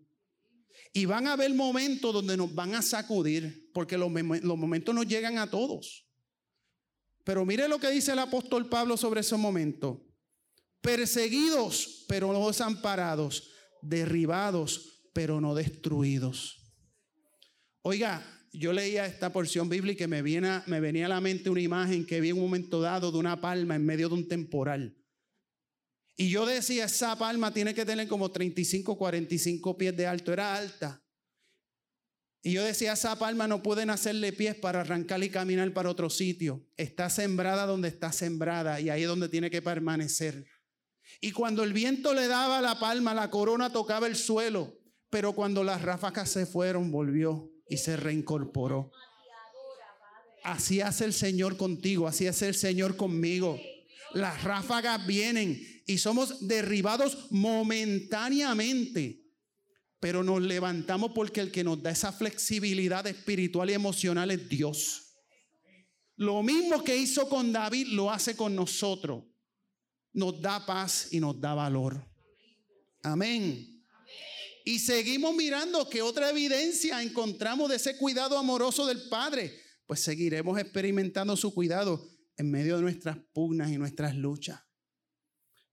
Y 0.94 1.06
van 1.06 1.26
a 1.26 1.34
haber 1.34 1.52
momentos 1.56 2.14
donde 2.14 2.38
nos 2.38 2.54
van 2.54 2.76
a 2.76 2.84
sacudir, 2.84 3.72
porque 3.74 3.98
los, 3.98 4.12
momentos 4.12 4.94
no 4.94 5.02
llegan 5.02 5.40
a 5.40 5.50
todos. 5.50 6.06
Pero 7.24 7.46
mire 7.46 7.68
lo 7.68 7.80
que 7.80 7.90
dice 7.90 8.12
el 8.12 8.20
apóstol 8.20 8.68
Pablo 8.68 8.98
sobre 8.98 9.22
esos 9.22 9.40
momentos. 9.40 9.98
Perseguidos, 10.82 12.06
pero 12.08 12.34
no 12.34 12.48
desamparados. 12.48 13.50
Derribados, 13.82 15.10
pero 15.14 15.40
no 15.40 15.56
destruidos. 15.56 16.60
Oiga, 17.82 18.22
yo 18.52 18.74
leía 18.74 19.06
esta 19.06 19.32
porción 19.32 19.70
bíblica 19.70 20.04
y 20.04 20.08
me, 20.08 20.22
viene, 20.22 20.62
me 20.68 20.82
venía 20.82 21.06
a 21.06 21.10
la 21.10 21.22
mente 21.22 21.50
una 21.50 21.62
imagen 21.62 22.06
que 22.06 22.20
vi 22.20 22.30
en 22.30 22.36
un 22.36 22.44
momento 22.44 22.82
dado 22.82 23.10
de 23.10 23.18
una 23.18 23.40
palma 23.40 23.76
en 23.76 23.86
medio 23.86 24.10
de 24.10 24.16
un 24.16 24.28
temporal. 24.28 24.98
Y 26.16 26.30
yo 26.30 26.46
decía, 26.46 26.86
esa 26.86 27.18
palma 27.18 27.54
tiene 27.54 27.74
que 27.74 27.86
tener 27.86 28.08
como 28.08 28.32
35, 28.32 28.98
45 28.98 29.78
pies 29.78 29.98
de 29.98 30.06
alto, 30.06 30.32
era 30.32 30.56
alta. 30.56 31.04
Y 32.46 32.52
yo 32.52 32.64
decía, 32.64 32.94
esa 32.94 33.18
palma 33.18 33.48
no 33.48 33.64
pueden 33.64 33.90
hacerle 33.90 34.34
pies 34.34 34.56
para 34.56 34.82
arrancar 34.82 35.24
y 35.24 35.30
caminar 35.30 35.74
para 35.74 35.90
otro 35.90 36.10
sitio. 36.10 36.68
Está 36.76 37.10
sembrada 37.10 37.66
donde 37.66 37.88
está 37.88 38.12
sembrada 38.12 38.82
y 38.82 38.90
ahí 38.90 39.04
es 39.04 39.08
donde 39.08 39.30
tiene 39.30 39.50
que 39.50 39.62
permanecer. 39.62 40.46
Y 41.22 41.32
cuando 41.32 41.64
el 41.64 41.72
viento 41.72 42.14
le 42.14 42.28
daba 42.28 42.62
la 42.62 42.80
palma, 42.80 43.14
la 43.14 43.30
corona 43.30 43.72
tocaba 43.72 44.08
el 44.08 44.18
suelo. 44.18 44.78
Pero 45.10 45.34
cuando 45.34 45.64
las 45.64 45.82
ráfagas 45.82 46.30
se 46.30 46.46
fueron, 46.46 46.92
volvió 46.92 47.50
y 47.70 47.78
se 47.78 47.96
reincorporó. 47.96 48.92
Así 50.44 50.82
hace 50.82 51.06
el 51.06 51.14
Señor 51.14 51.56
contigo, 51.56 52.08
así 52.08 52.28
hace 52.28 52.50
el 52.50 52.56
Señor 52.56 52.98
conmigo. 52.98 53.58
Las 54.14 54.44
ráfagas 54.44 55.08
vienen 55.08 55.73
y 55.86 55.98
somos 55.98 56.48
derribados 56.48 57.32
momentáneamente. 57.32 59.22
Pero 60.00 60.24
nos 60.24 60.42
levantamos 60.42 61.12
porque 61.14 61.40
el 61.40 61.52
que 61.52 61.64
nos 61.64 61.82
da 61.82 61.92
esa 61.92 62.12
flexibilidad 62.12 63.08
espiritual 63.08 63.70
y 63.70 63.74
emocional 63.74 64.32
es 64.32 64.50
Dios. 64.50 65.04
Lo 66.16 66.44
mismo 66.44 66.84
que 66.84 66.96
hizo 66.96 67.28
con 67.28 67.52
David 67.52 67.88
lo 67.88 68.12
hace 68.12 68.36
con 68.36 68.56
nosotros. 68.56 69.24
Nos 70.14 70.42
da 70.42 70.66
paz 70.66 71.08
y 71.12 71.20
nos 71.20 71.40
da 71.40 71.54
valor. 71.54 72.06
Amén. 73.02 73.74
Y 74.66 74.80
seguimos 74.80 75.36
mirando 75.36 75.90
que 75.90 76.02
otra 76.02 76.30
evidencia 76.30 77.02
encontramos 77.02 77.70
de 77.70 77.76
ese 77.76 77.98
cuidado 77.98 78.38
amoroso 78.38 78.86
del 78.86 79.10
Padre. 79.10 79.60
Pues 79.86 80.02
seguiremos 80.02 80.58
experimentando 80.60 81.36
su 81.36 81.54
cuidado 81.54 82.08
en 82.38 82.50
medio 82.50 82.78
de 82.78 82.84
nuestras 82.84 83.18
pugnas 83.34 83.72
y 83.72 83.78
nuestras 83.78 84.16
luchas. 84.16 84.63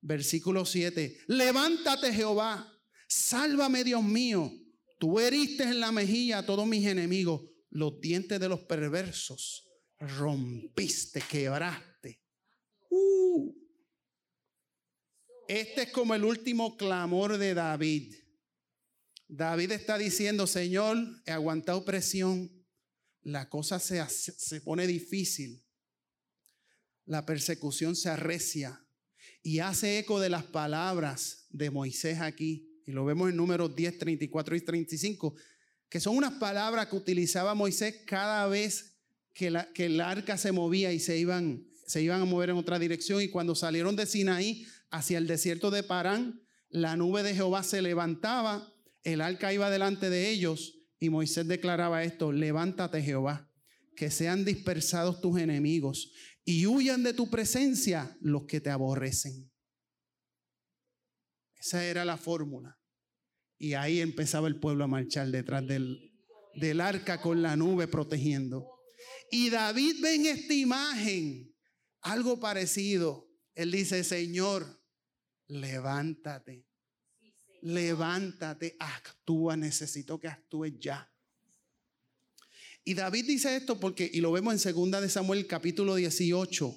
Versículo 0.03 0.65
7. 0.65 1.25
Levántate 1.29 2.13
Jehová, 2.13 2.73
sálvame 3.07 3.85
Dios 3.85 4.03
mío. 4.03 4.51
Tú 4.99 5.19
heriste 5.19 5.65
en 5.65 5.81
la 5.81 5.93
mejilla 5.93 6.39
a 6.39 6.47
todos 6.47 6.67
mis 6.67 6.87
enemigos. 6.87 7.43
los 7.73 8.01
dientes 8.01 8.41
de 8.41 8.49
los 8.49 8.61
perversos, 8.63 9.69
rompiste, 10.01 11.23
quebraste. 11.23 12.21
Uh. 12.91 13.55
Este 15.47 15.83
es 15.83 15.93
como 15.93 16.15
el 16.15 16.25
último 16.25 16.77
clamor 16.77 17.39
de 17.39 17.55
David. 17.55 18.15
David 19.29 19.71
está 19.71 19.99
diciendo, 19.99 20.49
Señor, 20.49 20.97
he 21.27 21.31
aguantado 21.31 21.85
presión, 21.85 22.51
la 23.23 23.49
cosa 23.49 23.79
se, 23.79 24.05
se 24.09 24.61
pone 24.63 24.89
difícil, 24.89 25.65
la 27.05 27.25
persecución 27.25 27.95
se 27.95 28.09
arrecia 28.09 28.85
y 29.43 29.61
hace 29.61 29.99
eco 29.99 30.21
de 30.21 30.29
las 30.29 30.45
palabras 30.45 31.47
de 31.51 31.71
Moisés 31.71 32.21
aquí, 32.21 32.83
y 32.87 32.93
lo 32.93 33.05
vemos 33.05 33.31
en 33.31 33.37
números 33.37 33.75
10, 33.75 33.99
34 33.99 34.57
y 34.57 34.61
35, 34.61 35.35
que 35.89 36.01
son 36.01 36.17
unas 36.17 36.35
palabras 36.35 36.89
que 36.89 36.97
utilizaba 36.97 37.55
Moisés 37.55 38.03
cada 38.07 38.47
vez 38.47 38.97
que, 39.35 39.51
la, 39.51 39.69
el 39.75 40.01
arca 40.01 40.37
se 40.37 40.53
movía 40.53 40.93
y 40.93 41.01
se 41.01 41.19
iban, 41.19 41.67
se 41.87 42.03
iban 42.03 42.21
a 42.21 42.25
mover 42.25 42.51
en 42.51 42.57
otra 42.57 42.79
dirección, 42.79 43.23
y 43.23 43.29
cuando 43.29 43.55
salieron 43.55 43.97
de 43.97 44.07
Sinaí 44.07 44.67
hacia 44.91 45.19
el 45.19 45.27
desierto 45.27 45.71
de 45.71 45.83
Parán, 45.83 46.43
la 46.69 46.97
nube 46.97 47.23
de 47.23 47.35
Jehová 47.35 47.63
se 47.63 47.83
levantaba 47.83 48.73
el 49.05 49.21
arca 49.21 49.53
iba 49.53 49.71
delante 49.71 50.11
de 50.11 50.31
ellos 50.31 50.79
y 50.99 51.09
Moisés 51.09 51.49
declaraba 51.49 52.05
esto, 52.05 52.33
levántate 52.33 53.03
Jehová, 53.03 53.51
que 53.97 54.11
sean 54.11 54.45
dispersados 54.45 55.21
tus 55.21 55.41
enemigos 55.41 56.13
y 56.51 56.67
huyan 56.67 57.05
de 57.05 57.15
tu 57.15 57.31
presencia 57.31 58.17
los 58.21 58.45
que 58.47 58.61
te 58.61 58.71
aborrecen. 58.71 59.53
Esa 61.55 61.85
era 61.85 62.05
la 62.05 62.17
fórmula. 62.17 62.77
Y 63.57 63.75
ahí 63.75 64.01
empezaba 64.01 64.49
el 64.49 64.59
pueblo 64.59 64.83
a 64.83 64.89
marchar 64.89 65.29
detrás 65.29 65.65
del, 65.65 66.81
arca 66.81 67.21
con 67.21 67.41
la 67.41 67.55
nube 67.55 67.87
protegiendo. 67.87 68.67
Y 69.31 69.51
David 69.51 70.03
ve 70.03 70.17
en 70.17 70.27
esta 70.27 70.55
imagen 70.55 71.55
algo 72.01 72.41
parecido. 72.41 73.31
Él 73.55 73.71
dice, 73.71 74.03
Señor, 74.03 74.83
levántate 75.47 76.67
levántate, 77.63 78.77
actúa, 78.79 79.57
necesito 79.57 80.19
que 80.19 80.29
actúes 80.29 80.79
ya. 80.79 81.11
Y 82.91 82.95
David 82.95 83.25
dice 83.25 83.55
esto 83.55 83.79
porque, 83.79 84.11
y 84.13 84.21
lo 84.21 84.33
vemos 84.33 84.53
en 84.53 84.59
segunda 84.59 85.01
de 85.01 85.09
Samuel 85.09 85.47
capítulo 85.47 85.95
18, 85.95 86.77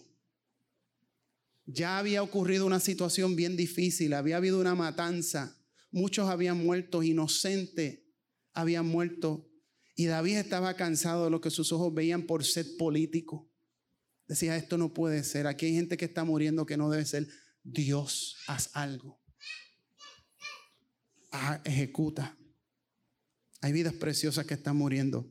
ya 1.66 1.98
había 1.98 2.22
ocurrido 2.22 2.68
una 2.68 2.80
situación 2.80 3.36
bien 3.36 3.58
difícil, 3.58 4.14
había 4.14 4.38
habido 4.38 4.62
una 4.62 4.76
matanza, 4.76 5.60
muchos 5.90 6.30
habían 6.30 6.64
muerto, 6.64 7.02
inocentes 7.02 8.02
habían 8.54 8.86
muerto, 8.86 9.50
y 9.96 10.06
David 10.06 10.38
estaba 10.38 10.76
cansado 10.76 11.24
de 11.24 11.32
lo 11.32 11.42
que 11.42 11.50
sus 11.50 11.72
ojos 11.72 11.92
veían 11.92 12.28
por 12.28 12.46
ser 12.46 12.78
político. 12.78 13.52
Decía, 14.28 14.56
esto 14.56 14.78
no 14.78 14.94
puede 14.94 15.24
ser, 15.24 15.48
aquí 15.48 15.66
hay 15.66 15.74
gente 15.74 15.98
que 15.98 16.06
está 16.06 16.24
muriendo 16.24 16.68
que 16.68 16.78
no 16.78 16.92
debe 16.92 17.06
ser. 17.06 17.28
Dios, 17.64 18.36
haz 18.46 18.70
algo 18.74 19.20
ejecuta. 21.66 22.38
Hay 23.62 23.74
vidas 23.74 23.96
preciosas 23.96 24.46
que 24.46 24.54
están 24.54 24.76
muriendo. 24.76 25.28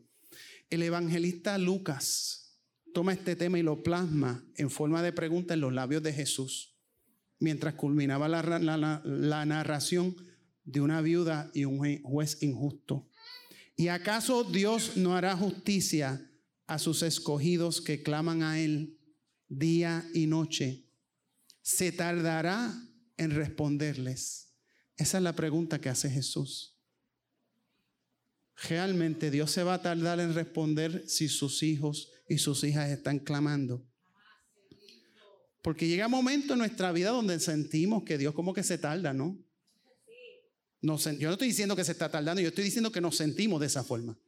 El 0.72 0.82
evangelista 0.82 1.58
Lucas 1.58 2.56
toma 2.94 3.12
este 3.12 3.36
tema 3.36 3.58
y 3.58 3.62
lo 3.62 3.82
plasma 3.82 4.42
en 4.56 4.70
forma 4.70 5.02
de 5.02 5.12
pregunta 5.12 5.52
en 5.52 5.60
los 5.60 5.70
labios 5.70 6.02
de 6.02 6.14
Jesús, 6.14 6.78
mientras 7.38 7.74
culminaba 7.74 8.26
la, 8.26 9.02
la 9.04 9.44
narración 9.44 10.16
de 10.64 10.80
una 10.80 11.02
viuda 11.02 11.50
y 11.52 11.66
un 11.66 12.00
juez 12.02 12.42
injusto. 12.42 13.06
¿Y 13.76 13.88
acaso 13.88 14.44
Dios 14.44 14.96
no 14.96 15.14
hará 15.14 15.36
justicia 15.36 16.26
a 16.66 16.78
sus 16.78 17.02
escogidos 17.02 17.82
que 17.82 18.02
claman 18.02 18.42
a 18.42 18.58
Él 18.58 18.98
día 19.50 20.08
y 20.14 20.26
noche? 20.26 20.86
¿Se 21.60 21.92
tardará 21.92 22.72
en 23.18 23.32
responderles? 23.32 24.54
Esa 24.96 25.18
es 25.18 25.22
la 25.22 25.34
pregunta 25.34 25.82
que 25.82 25.90
hace 25.90 26.08
Jesús. 26.08 26.81
¿Realmente 28.68 29.30
Dios 29.30 29.50
se 29.50 29.62
va 29.62 29.74
a 29.74 29.82
tardar 29.82 30.20
en 30.20 30.34
responder 30.34 31.04
si 31.08 31.28
sus 31.28 31.62
hijos 31.62 32.12
y 32.28 32.38
sus 32.38 32.62
hijas 32.64 32.90
están 32.90 33.18
clamando? 33.18 33.84
Porque 35.62 35.86
llega 35.86 36.06
un 36.06 36.12
momento 36.12 36.54
en 36.54 36.58
nuestra 36.58 36.92
vida 36.92 37.10
donde 37.10 37.38
sentimos 37.40 38.02
que 38.02 38.18
Dios 38.18 38.34
como 38.34 38.52
que 38.52 38.62
se 38.62 38.78
tarda, 38.78 39.12
¿no? 39.12 39.38
yo 40.82 41.28
no 41.28 41.32
estoy 41.32 41.48
diciendo 41.48 41.76
que 41.76 41.84
se 41.84 41.92
está 41.92 42.10
tardando, 42.10 42.42
yo 42.42 42.48
estoy 42.48 42.64
diciendo 42.64 42.90
que 42.90 43.00
nos 43.00 43.16
sentimos 43.16 43.60
de 43.60 43.68
esa 43.68 43.84
forma. 43.84 44.18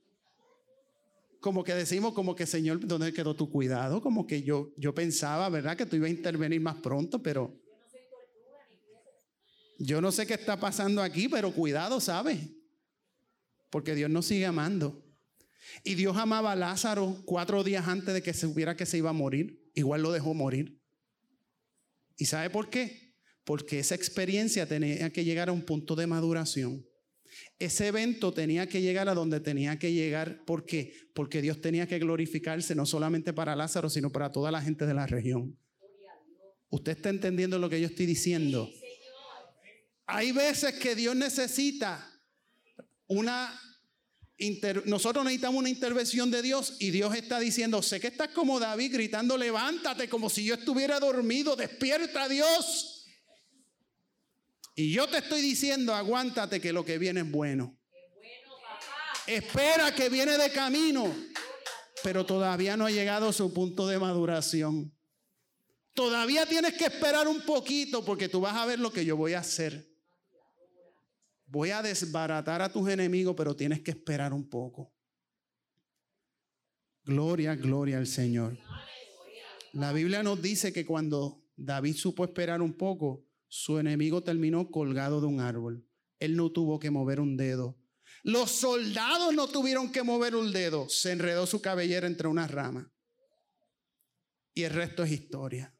Como 1.41 1.65
que 1.65 1.75
decimos, 1.75 2.15
como 2.15 2.37
que 2.37 2.47
Señor, 2.47 2.87
¿dónde 2.87 3.13
quedó 3.13 3.35
tu 3.35 3.51
cuidado? 3.51 4.01
Como 4.01 4.25
que 4.27 4.43
yo, 4.43 4.73
yo 4.77 4.95
pensaba, 4.95 5.49
¿verdad? 5.49 5.77
Que 5.77 5.85
tú 5.85 5.97
ibas 5.97 6.07
a 6.07 6.13
intervenir 6.13 6.61
más 6.61 6.77
pronto, 6.77 7.21
pero 7.21 7.61
yo 9.79 10.01
no 10.01 10.13
sé 10.13 10.27
qué 10.27 10.35
está 10.35 10.59
pasando 10.59 11.03
aquí, 11.03 11.29
pero 11.29 11.53
cuidado, 11.53 12.01
¿sabes? 12.01 12.39
Porque 13.75 13.97
Dios 13.97 14.09
nos 14.09 14.27
sigue 14.27 14.47
amando. 14.47 15.05
Y 15.83 15.97
Dios 15.97 16.17
amaba 16.17 16.53
a 16.53 16.55
Lázaro 16.55 17.21
cuatro 17.25 17.65
días 17.65 17.89
antes 17.89 18.15
de 18.15 18.23
que 18.23 18.33
se 18.33 18.43
supiera 18.43 18.77
que 18.77 18.87
se 18.87 18.99
iba 18.99 19.11
a 19.11 19.13
morir. 19.13 19.69
Igual 19.75 20.01
lo 20.01 20.13
dejó 20.13 20.33
morir. 20.33 20.81
¿Y 22.17 22.27
sabe 22.27 22.51
por 22.51 22.71
qué? 22.71 23.17
Porque 23.43 23.81
esa 23.81 23.97
experiencia 23.97 24.69
tenía 24.69 25.11
que 25.11 25.25
llegar 25.25 25.49
a 25.49 25.53
un 25.53 25.63
punto 25.63 25.97
de 25.97 26.07
maduración. 26.07 26.87
Ese 27.59 27.89
evento 27.89 28.33
tenía 28.33 28.69
que 28.69 28.81
llegar 28.81 29.09
a 29.09 29.15
donde 29.15 29.41
tenía 29.41 29.77
que 29.77 29.93
llegar. 29.93 30.45
¿Por 30.45 30.67
qué? 30.67 30.95
Porque 31.13 31.43
Dios 31.43 31.61
tenía 31.61 31.89
que 31.89 31.99
glorificarse 31.99 32.77
no 32.77 32.87
solamente 32.87 33.33
para 33.33 33.57
Lázaro, 33.57 33.91
sino 33.91 34.13
para 34.13 34.31
toda 34.31 34.53
la 34.53 34.63
gente 34.63 34.87
de 34.87 34.95
la 34.95 35.09
región. 35.09 35.59
¿Usted 36.71 36.93
está 36.93 37.09
entendiendo 37.09 37.59
lo 37.59 37.69
que 37.69 37.81
yo 37.81 37.89
estoy 37.89 38.07
diciendo? 38.07 38.71
Hay 40.07 40.31
veces 40.31 40.75
que 40.75 40.95
Dios 40.95 41.17
necesita 41.17 42.14
una... 43.07 43.61
Nosotros 44.85 45.25
necesitamos 45.25 45.61
una 45.61 45.69
intervención 45.69 46.31
de 46.31 46.43
Dios 46.43 46.77
y 46.81 46.91
Dios 46.91 47.15
está 47.15 47.39
diciendo, 47.39 47.83
sé 47.83 48.01
que 48.01 48.09
estás 48.09 48.29
como 48.29 48.59
David 48.59 48.93
gritando, 48.93 49.37
levántate 49.37 50.09
como 50.09 50.29
si 50.29 50.45
yo 50.45 50.55
estuviera 50.55 50.99
dormido, 50.99 51.55
despierta 51.55 52.29
Dios. 52.29 53.07
Y 54.75 54.93
yo 54.93 55.07
te 55.07 55.19
estoy 55.19 55.41
diciendo, 55.41 55.95
aguántate 55.95 56.61
que 56.61 56.73
lo 56.73 56.85
que 56.85 56.99
viene 56.99 57.21
es 57.21 57.31
bueno. 57.31 57.79
Espera 59.27 59.95
que 59.95 60.09
viene 60.09 60.37
de 60.37 60.51
camino, 60.51 61.15
pero 62.03 62.27
todavía 62.27 62.77
no 62.77 62.87
ha 62.87 62.91
llegado 62.91 63.29
a 63.29 63.33
su 63.33 63.55
punto 63.55 63.87
de 63.87 63.99
maduración. 63.99 64.93
Todavía 65.95 66.45
tienes 66.45 66.75
que 66.75 66.87
esperar 66.87 67.29
un 67.29 67.43
poquito 67.43 68.05
porque 68.05 68.29
tú 68.29 68.41
vas 68.41 68.57
a 68.57 68.67
ver 68.67 68.81
lo 68.81 68.93
que 68.93 69.05
yo 69.05 69.17
voy 69.17 69.35
a 69.35 69.39
hacer. 69.39 69.94
Voy 71.47 71.71
a 71.71 71.83
desbaratar 71.83 72.63
a 72.63 72.73
tus 72.73 72.89
enemigos, 72.89 73.35
pero 73.37 73.55
tienes 73.55 73.81
que 73.81 73.91
esperar 73.91 74.33
un 74.33 74.49
poco. 74.49 74.93
Gloria, 77.05 77.55
gloria 77.55 77.99
al 77.99 78.07
Señor. 78.07 78.59
La 79.73 79.93
Biblia 79.93 80.23
nos 80.23 80.41
dice 80.41 80.73
que 80.73 80.87
cuando 80.87 81.45
David 81.57 81.97
supo 81.97 82.25
esperar 82.25 82.63
un 82.63 82.75
poco, 82.75 83.27
su 83.49 83.79
enemigo 83.79 84.23
terminó 84.23 84.71
colgado 84.71 85.21
de 85.21 85.27
un 85.27 85.41
árbol. 85.41 85.87
Él 86.19 86.37
no 86.37 86.51
tuvo 86.51 86.79
que 86.79 86.91
mover 86.91 87.21
un 87.21 87.37
dedo. 87.37 87.79
Los 88.23 88.51
soldados 88.51 89.35
no 89.35 89.49
tuvieron 89.49 89.93
que 89.93 90.03
mover 90.03 90.35
un 90.35 90.51
dedo. 90.53 90.89
Se 90.89 91.13
enredó 91.13 91.47
su 91.47 91.61
cabellera 91.61 92.07
entre 92.07 92.29
unas 92.29 92.51
ramas. 92.51 92.87
Y 94.55 94.63
el 94.63 94.73
resto 94.73 95.03
es 95.03 95.13
historia. 95.13 95.75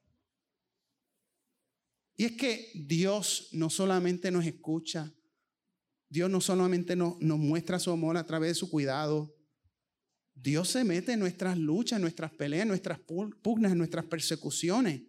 Y 2.17 2.25
es 2.27 2.33
que 2.33 2.71
Dios 2.75 3.49
no 3.53 3.71
solamente 3.71 4.31
nos 4.31 4.45
escucha, 4.45 5.13
Dios 6.09 6.31
no 6.31 6.41
solamente 6.41 6.97
nos, 6.97 7.21
muestra 7.21 7.79
su 7.79 7.91
amor 7.91 8.17
a 8.17 8.27
través 8.27 8.51
de 8.51 8.55
su 8.55 8.71
cuidado, 8.71 9.35
Dios 10.35 10.69
se 10.69 10.85
mete 10.85 11.13
en 11.13 11.21
nuestras 11.21 11.57
luchas, 11.57 11.97
en 11.97 12.03
nuestras 12.03 12.33
peleas, 12.33 12.63
en 12.63 12.69
nuestras 12.69 12.99
pugnas, 12.99 13.73
en 13.73 13.79
nuestras 13.79 14.05
persecuciones 14.05 15.03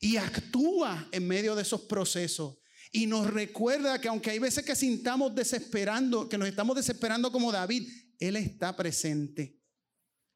y 0.00 0.16
actúa 0.16 1.08
en 1.12 1.26
medio 1.26 1.54
de 1.54 1.62
esos 1.62 1.82
procesos. 1.82 2.58
Y 2.92 3.06
nos 3.06 3.26
recuerda 3.26 4.00
que 4.00 4.08
aunque 4.08 4.30
hay 4.30 4.38
veces 4.38 4.64
que 4.64 4.76
sintamos 4.76 5.34
desesperando, 5.34 6.28
que 6.28 6.38
nos 6.38 6.48
estamos 6.48 6.76
desesperando 6.76 7.32
como 7.32 7.52
David, 7.52 7.88
Él 8.18 8.36
está 8.36 8.76
presente. 8.76 9.58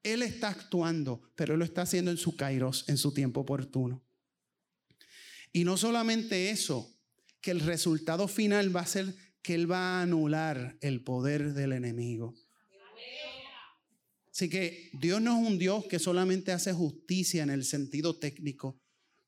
Él 0.03 0.23
está 0.23 0.49
actuando, 0.49 1.23
pero 1.37 1.53
Él 1.53 1.59
lo 1.59 1.65
está 1.65 1.83
haciendo 1.83 2.11
en 2.11 2.17
su 2.17 2.37
kairos, 2.37 2.85
en 2.89 2.97
su 2.97 3.13
tiempo 3.13 3.41
oportuno. 3.41 4.03
Y 5.53 5.65
no 5.65 5.77
solamente 5.77 6.51
eso, 6.51 6.97
que 7.41 7.51
el 7.51 7.61
resultado 7.61 8.29
final 8.29 8.75
va 8.75 8.81
a 8.81 8.87
ser 8.87 9.15
que 9.43 9.55
Él 9.55 9.71
va 9.71 9.99
a 9.99 10.03
anular 10.03 10.77
el 10.81 11.03
poder 11.03 11.55
del 11.55 11.73
enemigo. 11.73 12.35
Así 14.33 14.49
que 14.49 14.91
Dios 14.95 15.21
no 15.21 15.39
es 15.39 15.49
un 15.49 15.59
Dios 15.59 15.85
que 15.87 15.99
solamente 15.99 16.53
hace 16.53 16.73
justicia 16.73 17.43
en 17.43 17.51
el 17.51 17.65
sentido 17.65 18.19
técnico. 18.19 18.81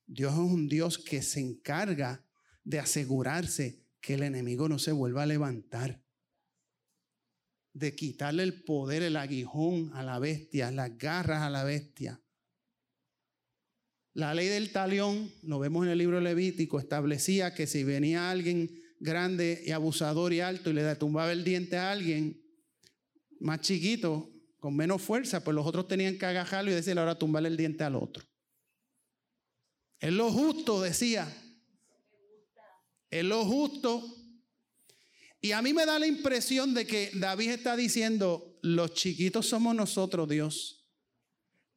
Dios 0.07 0.33
es 0.33 0.39
un 0.39 0.67
Dios 0.67 0.97
que 0.97 1.21
se 1.21 1.39
encarga 1.39 2.25
de 2.63 2.79
asegurarse 2.79 3.83
que 4.01 4.15
el 4.15 4.23
enemigo 4.23 4.67
no 4.69 4.79
se 4.79 4.91
vuelva 4.91 5.23
a 5.23 5.27
levantar. 5.27 6.01
de 7.75 7.95
quitarle 7.95 8.43
el 8.43 8.63
poder, 8.63 9.01
el 9.01 9.15
aguijón 9.15 9.91
a 9.95 10.03
la 10.03 10.19
bestia, 10.19 10.69
las 10.69 10.95
garras 10.95 11.41
a 11.41 11.49
la 11.49 11.63
bestia. 11.63 12.21
La 14.13 14.35
ley 14.35 14.47
del 14.47 14.71
talión, 14.71 15.31
lo 15.41 15.57
vemos 15.57 15.83
en 15.83 15.91
el 15.91 15.97
libro 15.97 16.21
Levítico, 16.21 16.79
establecía 16.79 17.55
que 17.55 17.65
si 17.65 17.83
venía 17.83 18.29
alguien 18.29 18.82
grande 19.03 19.61
y 19.65 19.71
abusador 19.71 20.31
y 20.31 20.39
alto 20.39 20.69
y 20.69 20.73
le 20.73 20.95
tumbaba 20.95 21.33
el 21.33 21.43
diente 21.43 21.75
a 21.75 21.91
alguien 21.91 22.41
más 23.41 23.59
chiquito, 23.59 24.31
con 24.57 24.75
menos 24.75 25.01
fuerza, 25.01 25.43
pues 25.43 25.53
los 25.53 25.65
otros 25.65 25.89
tenían 25.89 26.17
que 26.17 26.25
agajarlo 26.25 26.71
y 26.71 26.73
decirle 26.73 27.01
ahora 27.01 27.19
tumbarle 27.19 27.49
el 27.49 27.57
diente 27.57 27.83
al 27.83 27.97
otro. 27.97 28.23
Es 29.99 30.13
lo 30.13 30.31
justo, 30.31 30.81
decía. 30.81 31.27
Es 33.09 33.25
lo 33.25 33.43
justo. 33.43 34.01
Y 35.41 35.51
a 35.51 35.61
mí 35.61 35.73
me 35.73 35.85
da 35.85 35.99
la 35.99 36.07
impresión 36.07 36.73
de 36.73 36.87
que 36.87 37.11
David 37.13 37.49
está 37.49 37.75
diciendo, 37.75 38.57
los 38.61 38.93
chiquitos 38.93 39.47
somos 39.47 39.75
nosotros, 39.75 40.29
Dios. 40.29 40.89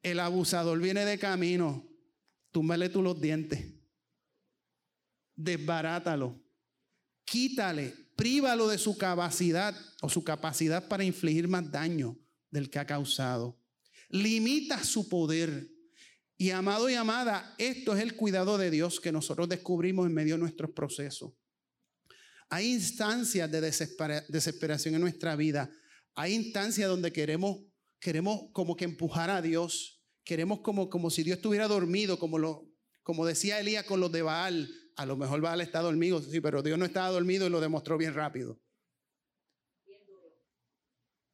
El 0.01 0.21
abusador 0.21 0.79
viene 0.79 1.03
de 1.03 1.19
camino. 1.19 1.85
Túmbale 2.51 2.87
tú 2.87 3.01
los 3.01 3.19
dientes. 3.19 3.65
Desbarátalo. 5.35 6.46
Quítale, 7.27 7.93
prívalo 8.15 8.69
de 8.69 8.77
su 8.77 8.97
capacidad 8.97 9.75
o 10.01 10.07
su 10.07 10.23
capacidad 10.23 10.87
para 10.87 11.03
infligir 11.03 11.49
más 11.49 11.69
daño 11.69 12.17
del 12.49 12.69
que 12.69 12.79
ha 12.79 12.85
causado. 12.85 13.59
Limita 14.09 14.81
su 14.83 15.09
poder. 15.09 15.69
Y 16.37 16.51
amado 16.51 16.89
y 16.89 16.93
amada, 16.93 17.53
esto 17.57 17.97
es 17.97 18.01
el 18.01 18.15
cuidado 18.15 18.57
de 18.57 18.71
Dios 18.71 19.01
que 19.01 19.11
nosotros 19.11 19.49
descubrimos 19.49 20.07
en 20.07 20.13
medio 20.13 20.35
de 20.35 20.39
nuestros 20.39 20.71
procesos. 20.71 21.33
Hay 22.49 22.71
instancias 22.71 23.51
de 23.51 23.59
desesperación 24.29 24.95
en 24.95 25.01
nuestra 25.01 25.35
vida. 25.35 25.69
Hay 26.15 26.33
instancias 26.33 26.87
donde 26.87 27.11
queremos, 27.11 27.57
queremos 27.99 28.51
como 28.53 28.77
que 28.77 28.85
empujar 28.85 29.29
a 29.29 29.41
Dios. 29.41 30.01
Queremos 30.23 30.61
como, 30.61 30.89
como 30.89 31.09
si 31.09 31.23
Dios 31.23 31.37
estuviera 31.37 31.67
dormido, 31.67 32.19
como, 32.19 32.37
lo, 32.37 32.71
como 33.03 33.25
decía 33.25 33.59
Elías 33.59 33.83
con 33.83 33.99
los 33.99 34.13
de 34.13 34.21
Baal. 34.21 34.69
A 34.97 35.05
lo 35.05 35.15
mejor 35.15 35.41
Baal 35.41 35.61
está 35.61 35.79
dormido, 35.79 36.21
sí, 36.21 36.41
pero 36.41 36.63
Dios 36.63 36.77
no 36.77 36.85
estaba 36.85 37.09
dormido 37.09 37.45
y 37.45 37.49
lo 37.49 37.61
demostró 37.61 37.97
bien 37.97 38.15
rápido. 38.15 38.59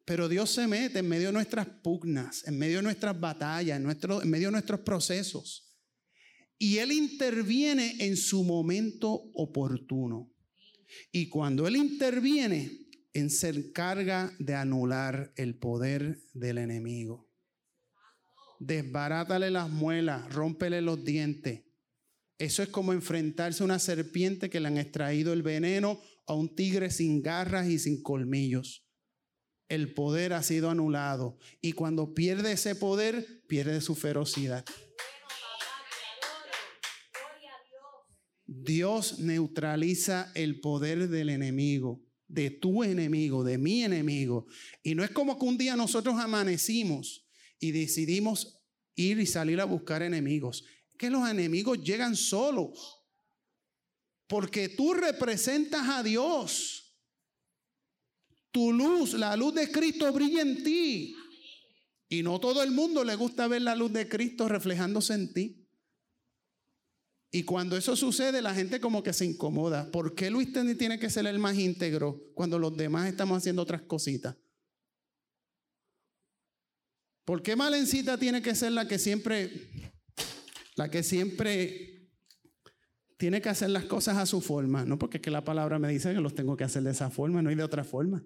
Pero 0.05 0.27
Dios 0.27 0.49
se 0.49 0.67
mete 0.67 0.99
en 0.99 1.07
medio 1.07 1.27
de 1.27 1.33
nuestras 1.33 1.65
pugnas, 1.65 2.45
en 2.45 2.57
medio 2.59 2.77
de 2.77 2.83
nuestras 2.83 3.17
batallas, 3.17 3.79
en, 3.79 4.29
medio 4.29 4.49
de 4.49 4.51
nuestros 4.51 4.81
procesos. 4.81 5.77
Y 6.59 6.79
Él 6.79 6.91
interviene 6.91 7.95
en 7.99 8.17
su 8.17 8.43
momento 8.43 9.13
oportuno. 9.33 10.29
Y 11.13 11.29
cuando 11.29 11.65
Él 11.65 11.77
interviene, 11.77 12.89
se 13.29 13.49
encarga 13.49 14.33
de 14.39 14.55
anular 14.55 15.33
el 15.37 15.57
poder 15.57 16.19
del 16.33 16.57
enemigo. 16.57 17.29
Desbarátale 18.59 19.51
las 19.51 19.69
muelas, 19.69 20.33
rómpele 20.33 20.81
los 20.81 21.03
dientes. 21.03 21.63
Eso 22.43 22.61
es 22.61 22.67
como 22.67 22.91
enfrentarse 22.91 23.63
a 23.63 23.65
una 23.65 23.79
serpiente 23.79 24.49
que 24.49 24.59
le 24.59 24.67
han 24.67 24.77
extraído 24.77 25.31
el 25.31 25.43
veneno 25.43 26.01
a 26.27 26.33
un 26.33 26.53
tigre 26.53 26.91
sin 26.91 27.21
garras 27.21 27.69
y 27.69 27.79
sin 27.79 28.03
colmillos 28.03 28.83
el 29.69 29.93
poder 29.93 30.33
ha 30.33 30.43
sido 30.43 30.69
anulado. 30.69 31.37
Y 31.61 31.71
cuando 31.71 32.13
pierde 32.13 32.51
ese 32.51 32.75
poder, 32.75 33.43
pierde 33.47 33.79
su 33.79 33.95
ferocidad. 33.95 34.65
Dios 38.45 39.19
neutraliza 39.19 40.31
el 40.35 40.59
poder 40.59 41.07
del 41.07 41.29
enemigo, 41.29 42.03
de 42.27 42.51
tu 42.51 42.83
enemigo, 42.83 43.45
de 43.45 43.57
mi 43.57 43.83
enemigo. 43.83 44.45
Y 44.83 44.95
no 44.95 45.03
es 45.03 45.11
como 45.11 45.39
que 45.39 45.45
un 45.45 45.57
día 45.57 45.75
nosotros 45.77 46.15
amanecimos 46.19 47.25
y 47.57 47.71
decidimos 47.71 48.61
ir 48.95 49.19
y 49.19 49.25
salir 49.25 49.59
a 49.61 49.65
buscar 49.65 50.03
enemigos. 50.03 50.65
Que 51.03 51.09
los 51.09 51.29
enemigos 51.29 51.83
llegan 51.83 52.15
solos. 52.15 52.97
Porque 54.25 54.69
tú 54.69 54.93
representas 54.93 55.89
a 55.89 56.01
Dios. 56.01 56.95
Tu 58.51 58.71
luz, 58.71 59.13
la 59.15 59.35
luz 59.35 59.53
de 59.53 59.69
Cristo 59.69 60.09
brilla 60.13 60.43
en 60.43 60.63
ti. 60.63 61.13
Y 62.07 62.23
no 62.23 62.39
todo 62.39 62.63
el 62.63 62.71
mundo 62.71 63.03
le 63.03 63.17
gusta 63.17 63.49
ver 63.49 63.63
la 63.63 63.75
luz 63.75 63.91
de 63.91 64.07
Cristo 64.07 64.47
reflejándose 64.47 65.13
en 65.13 65.33
ti. 65.33 65.67
Y 67.29 67.43
cuando 67.43 67.75
eso 67.75 67.97
sucede, 67.97 68.41
la 68.41 68.55
gente 68.55 68.79
como 68.79 69.03
que 69.03 69.11
se 69.11 69.25
incomoda. 69.25 69.91
¿Por 69.91 70.15
qué 70.15 70.31
Luis 70.31 70.53
tiene 70.53 70.99
que 70.99 71.09
ser 71.09 71.27
el 71.27 71.37
más 71.37 71.57
íntegro 71.57 72.31
cuando 72.33 72.57
los 72.57 72.77
demás 72.77 73.09
estamos 73.09 73.39
haciendo 73.39 73.61
otras 73.61 73.81
cositas? 73.81 74.37
¿Por 77.25 77.43
qué 77.43 77.57
Malencita 77.57 78.17
tiene 78.17 78.41
que 78.41 78.55
ser 78.55 78.71
la 78.71 78.87
que 78.87 78.97
siempre, 78.97 79.92
la 80.75 80.89
que 80.89 81.03
siempre 81.03 82.09
tiene 83.17 83.41
que 83.41 83.49
hacer 83.49 83.69
las 83.69 83.85
cosas 83.85 84.17
a 84.17 84.25
su 84.25 84.41
forma? 84.41 84.85
No, 84.85 84.97
porque 84.99 85.17
es 85.17 85.21
que 85.23 85.31
la 85.31 85.43
palabra 85.43 85.79
me 85.79 85.87
dice 85.87 86.13
que 86.13 86.21
los 86.21 86.35
tengo 86.35 86.57
que 86.57 86.63
hacer 86.63 86.83
de 86.83 86.91
esa 86.91 87.09
forma, 87.09 87.41
no 87.41 87.49
hay 87.49 87.55
de 87.55 87.63
otra 87.63 87.83
forma. 87.83 88.23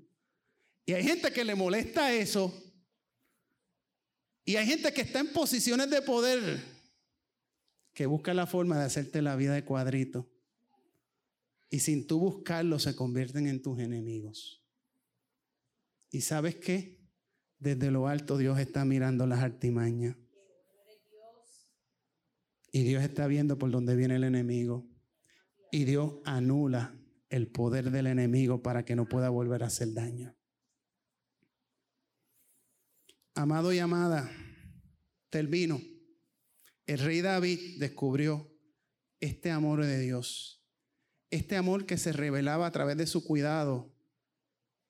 Y 0.86 0.94
hay 0.94 1.04
gente 1.04 1.32
que 1.32 1.44
le 1.44 1.56
molesta 1.56 2.14
eso. 2.14 2.54
Y 4.46 4.56
hay 4.56 4.66
gente 4.66 4.94
que 4.94 5.02
está 5.02 5.20
en 5.20 5.34
posiciones 5.34 5.90
de 5.90 6.02
poder 6.02 6.64
que 7.94 8.06
busca 8.06 8.34
la 8.34 8.46
forma 8.46 8.78
de 8.78 8.86
hacerte 8.86 9.22
la 9.22 9.36
vida 9.36 9.54
de 9.54 9.66
cuadrito. 9.66 10.32
Y 11.70 11.80
sin 11.80 12.08
tú 12.08 12.20
buscarlo 12.20 12.80
se 12.80 12.96
convierten 12.96 13.48
en 13.48 13.62
tus 13.62 13.80
enemigos. 13.80 14.64
¿Y 16.10 16.22
sabes 16.22 16.56
qué? 16.56 16.98
Desde 17.60 17.92
lo 17.92 18.08
alto 18.08 18.38
Dios 18.38 18.60
está 18.60 18.86
mirando 18.86 19.26
las 19.28 19.40
artimañas. 19.40 20.16
Y 22.78 22.84
Dios 22.84 23.04
está 23.04 23.26
viendo 23.26 23.58
por 23.58 23.72
dónde 23.72 23.96
viene 23.96 24.18
el 24.18 24.24
enemigo. 24.24 24.88
Y 25.72 25.86
Dios 25.86 26.18
anula 26.26 26.96
el 27.28 27.48
poder 27.48 27.90
del 27.90 28.06
enemigo 28.06 28.62
para 28.62 28.86
que 28.86 28.96
no 28.96 29.10
pueda 29.10 29.30
volver 29.30 29.64
a 29.64 29.66
hacer 29.66 29.96
daño. 29.96 30.38
Amado 33.34 33.74
y 33.74 33.80
amada, 33.80 34.30
termino. 35.32 35.82
El 36.86 37.00
rey 37.00 37.22
David 37.22 37.80
descubrió 37.80 38.56
este 39.22 39.50
amor 39.50 39.84
de 39.84 40.00
Dios, 40.00 40.64
este 41.32 41.56
amor 41.56 41.88
que 41.88 41.98
se 41.98 42.12
revelaba 42.12 42.68
a 42.68 42.72
través 42.72 42.96
de 42.96 43.08
su 43.08 43.26
cuidado 43.26 43.92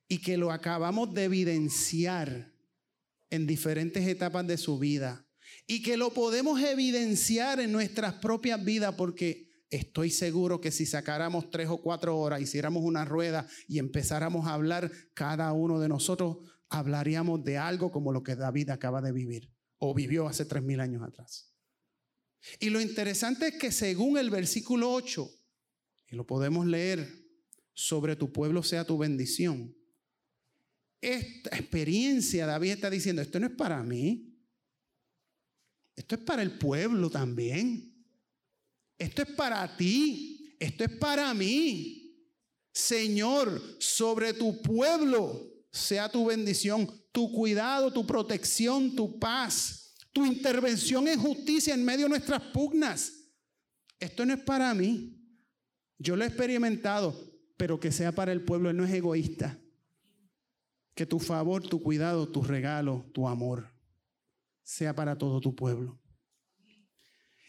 y 0.09 0.19
que 0.19 0.35
lo 0.35 0.51
acabamos 0.51 1.13
de 1.13 1.23
evidenciar 1.23 2.53
en 3.29 3.47
diferentes 3.47 4.05
etapas 4.05 4.45
de 4.45 4.57
su 4.57 4.77
vida 4.77 5.26
y 5.67 5.81
que 5.81 5.97
lo 5.97 6.13
podemos 6.13 6.61
evidenciar 6.61 7.59
en 7.59 7.73
nuestras 7.73 8.15
propias 8.15 8.63
vidas 8.63 8.95
porque 8.95 9.51
estoy 9.69 10.09
seguro 10.09 10.61
que 10.61 10.71
si 10.71 10.85
sacáramos 10.85 11.51
tres 11.51 11.67
o 11.67 11.81
cuatro 11.81 12.17
horas, 12.17 12.41
hiciéramos 12.41 12.83
una 12.83 13.03
rueda 13.03 13.47
y 13.67 13.79
empezáramos 13.79 14.47
a 14.47 14.53
hablar 14.53 14.89
cada 15.13 15.51
uno 15.51 15.79
de 15.79 15.89
nosotros, 15.89 16.37
hablaríamos 16.69 17.43
de 17.43 17.57
algo 17.57 17.91
como 17.91 18.13
lo 18.13 18.23
que 18.23 18.37
David 18.37 18.69
acaba 18.69 19.01
de 19.01 19.11
vivir 19.11 19.51
o 19.77 19.93
vivió 19.93 20.27
hace 20.27 20.45
tres 20.45 20.63
mil 20.63 20.79
años 20.79 21.03
atrás. 21.03 21.53
Y 22.59 22.69
lo 22.69 22.79
interesante 22.79 23.47
es 23.49 23.55
que 23.55 23.71
según 23.71 24.17
el 24.17 24.29
versículo 24.29 24.91
8, 24.93 25.29
y 26.09 26.15
lo 26.15 26.25
podemos 26.25 26.65
leer, 26.65 27.27
sobre 27.73 28.15
tu 28.15 28.31
pueblo 28.31 28.63
sea 28.63 28.85
tu 28.85 28.97
bendición. 28.97 29.75
Esta 31.01 31.55
experiencia, 31.55 32.45
David 32.45 32.71
está 32.71 32.89
diciendo, 32.89 33.21
esto 33.21 33.39
no 33.39 33.47
es 33.47 33.53
para 33.53 33.83
mí, 33.83 34.26
esto 35.97 36.13
es 36.13 36.21
para 36.21 36.43
el 36.43 36.51
pueblo 36.51 37.09
también, 37.09 37.91
esto 38.99 39.23
es 39.23 39.29
para 39.29 39.75
ti, 39.75 40.55
esto 40.59 40.83
es 40.83 40.91
para 40.91 41.33
mí. 41.33 42.15
Señor, 42.71 43.59
sobre 43.79 44.33
tu 44.33 44.61
pueblo 44.61 45.51
sea 45.71 46.07
tu 46.07 46.27
bendición, 46.27 46.87
tu 47.11 47.31
cuidado, 47.31 47.91
tu 47.91 48.05
protección, 48.05 48.95
tu 48.95 49.17
paz, 49.17 49.95
tu 50.13 50.23
intervención 50.23 51.07
en 51.07 51.19
justicia 51.19 51.73
en 51.73 51.83
medio 51.83 52.05
de 52.05 52.09
nuestras 52.09 52.43
pugnas. 52.53 53.13
Esto 53.99 54.23
no 54.23 54.35
es 54.35 54.41
para 54.41 54.71
mí. 54.75 55.19
Yo 55.97 56.15
lo 56.15 56.23
he 56.23 56.27
experimentado, 56.27 57.19
pero 57.57 57.79
que 57.79 57.91
sea 57.91 58.11
para 58.11 58.31
el 58.31 58.43
pueblo, 58.43 58.69
Él 58.69 58.77
no 58.77 58.85
es 58.85 58.93
egoísta. 58.93 59.59
Que 60.93 61.07
tu 61.07 61.17
favor, 61.17 61.67
tu 61.67 61.81
cuidado, 61.81 62.27
tu 62.27 62.43
regalo, 62.43 63.09
tu 63.13 63.27
amor 63.27 63.76
sea 64.67 64.93
para 64.93 65.17
todo 65.17 65.39
tu 65.39 65.55
pueblo. 65.55 65.97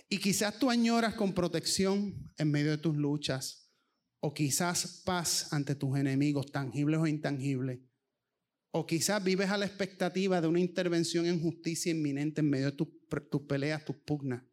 Y 0.08 0.18
quizás 0.18 0.56
tú 0.56 0.70
añoras 0.70 1.14
con 1.14 1.34
protección 1.34 2.32
en 2.38 2.50
medio 2.50 2.70
de 2.70 2.78
tus 2.78 2.96
luchas, 2.96 3.72
o 4.20 4.32
quizás 4.32 5.02
paz 5.04 5.52
ante 5.52 5.74
tus 5.74 5.98
enemigos, 5.98 6.46
tangibles 6.52 7.00
o 7.00 7.08
intangibles. 7.08 7.80
O 8.70 8.86
quizás 8.86 9.22
vives 9.22 9.50
a 9.50 9.58
la 9.58 9.66
expectativa 9.66 10.40
de 10.40 10.46
una 10.46 10.60
intervención 10.60 11.26
en 11.26 11.42
justicia 11.42 11.90
inminente 11.90 12.40
en 12.40 12.50
medio 12.50 12.70
de 12.70 12.76
tus, 12.76 13.42
peleas, 13.48 13.84
tus 13.84 13.96
pugnas. 13.96 14.44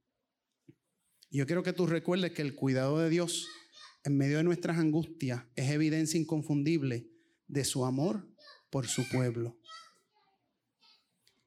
Yo 1.29 1.45
quiero 1.45 1.61
que 1.61 1.73
tú 1.73 1.85
recuerdes 1.85 2.31
que 2.31 2.41
el 2.41 2.55
cuidado 2.55 2.97
de 2.97 3.09
Dios 3.09 3.47
en 4.03 4.17
medio 4.17 4.37
de 4.37 4.43
nuestras 4.43 4.79
angustias 4.79 5.43
es 5.55 5.69
evidencia 5.69 6.19
inconfundible 6.19 7.11
de 7.47 7.63
su 7.63 7.85
amor 7.85 8.27
por 8.71 8.87
su 8.87 9.07
pueblo. 9.07 9.59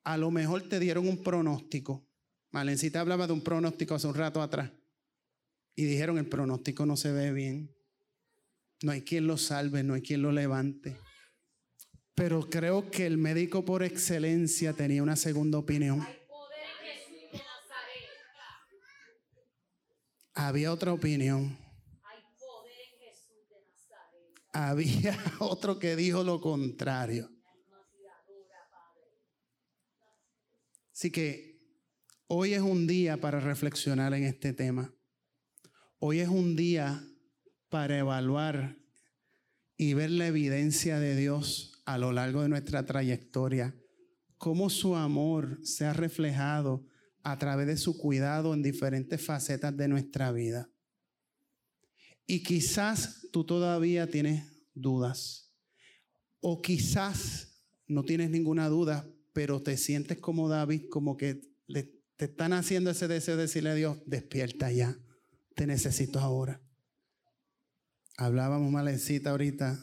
A 0.09 0.17
lo 0.17 0.31
mejor 0.31 0.67
te 0.67 0.81
dieron 0.81 1.07
un 1.07 1.23
pronóstico. 1.23 2.09
Malencita 2.51 3.01
hablaba 3.01 3.27
de 3.27 3.35
un 3.35 3.43
pronóstico 3.43 3.95
hace 3.95 4.07
un 4.07 4.15
rato 4.15 4.41
atrás. 4.41 4.73
Y 5.77 5.85
dijeron, 5.85 6.17
el 6.17 6.27
pronóstico 6.27 6.87
no 6.87 6.97
se 6.97 7.13
ve 7.13 7.31
bien. 7.31 7.77
No 8.81 8.93
hay 8.93 9.03
quien 9.03 9.27
lo 9.27 9.37
salve, 9.37 9.83
no 9.83 9.93
hay 9.93 10.01
quien 10.01 10.23
lo 10.23 10.33
levante. 10.33 10.97
Pero 12.15 12.49
creo 12.49 12.91
que 12.91 13.05
el 13.05 13.19
médico 13.19 13.67
por 13.67 13.83
excelencia 13.83 14.73
tenía 14.73 15.03
una 15.03 15.15
segunda 15.15 15.59
opinión. 15.59 16.03
Había 20.33 20.73
otra 20.73 20.95
opinión. 20.95 21.59
Había 24.55 25.19
otro 25.41 25.79
que 25.79 25.97
dijo 25.97 26.25
lo 26.25 26.41
contrario. 26.41 27.31
Así 30.99 31.13
que 31.13 31.63
hoy 32.27 32.55
es 32.55 32.61
un 32.61 32.89
día 32.89 33.21
para 33.21 33.39
reflexionar 33.39 34.15
en 34.15 34.25
este 34.25 34.53
tema. 34.53 34.93
Hoy 36.01 36.19
es 36.19 36.29
un 36.29 36.57
día 36.57 37.09
para 37.69 37.99
evaluar 38.01 38.77
y 39.77 39.95
ver 39.95 40.11
la 40.11 40.27
evidencia 40.27 40.99
de 40.99 41.15
Dios 41.15 41.81
a 41.85 41.99
lo 41.99 42.11
largo 42.11 42.43
de 42.43 42.49
nuestra 42.49 42.85
trayectoria, 42.85 43.77
cómo 44.39 44.71
su 44.71 44.97
amor 44.97 45.61
se 45.63 45.85
ha 45.85 45.93
reflejado 45.93 46.85
a 47.23 47.39
través 47.39 47.69
de 47.69 47.77
su 47.77 47.97
cuidado 47.97 48.53
en 48.53 48.65
diferentes 48.65 49.25
facetas 49.25 49.77
de 49.77 49.87
nuestra 49.87 50.33
vida. 50.33 50.69
Y 52.27 52.43
quizás 52.43 53.29
tú 53.31 53.45
todavía 53.45 54.11
tienes 54.11 54.67
dudas, 54.75 55.55
o 56.41 56.61
quizás 56.61 57.63
no 57.87 58.03
tienes 58.03 58.31
ninguna 58.31 58.69
duda, 58.69 59.09
pero 59.39 59.63
te 59.63 59.77
sientes 59.77 60.19
como 60.19 60.49
David, 60.49 60.89
como 60.91 61.17
que 61.17 61.41
te 61.69 62.25
están 62.25 62.53
haciendo 62.53 62.91
ese 62.91 63.07
deseo 63.07 63.37
de 63.37 63.43
decirle 63.43 63.71
a 63.71 63.75
Dios, 63.75 63.99
despierta 64.05 64.73
ya, 64.73 64.99
te 65.55 65.65
necesito 65.65 66.19
ahora. 66.19 66.61
Hablábamos 68.17 68.73
malecita 68.73 69.31
ahorita, 69.31 69.79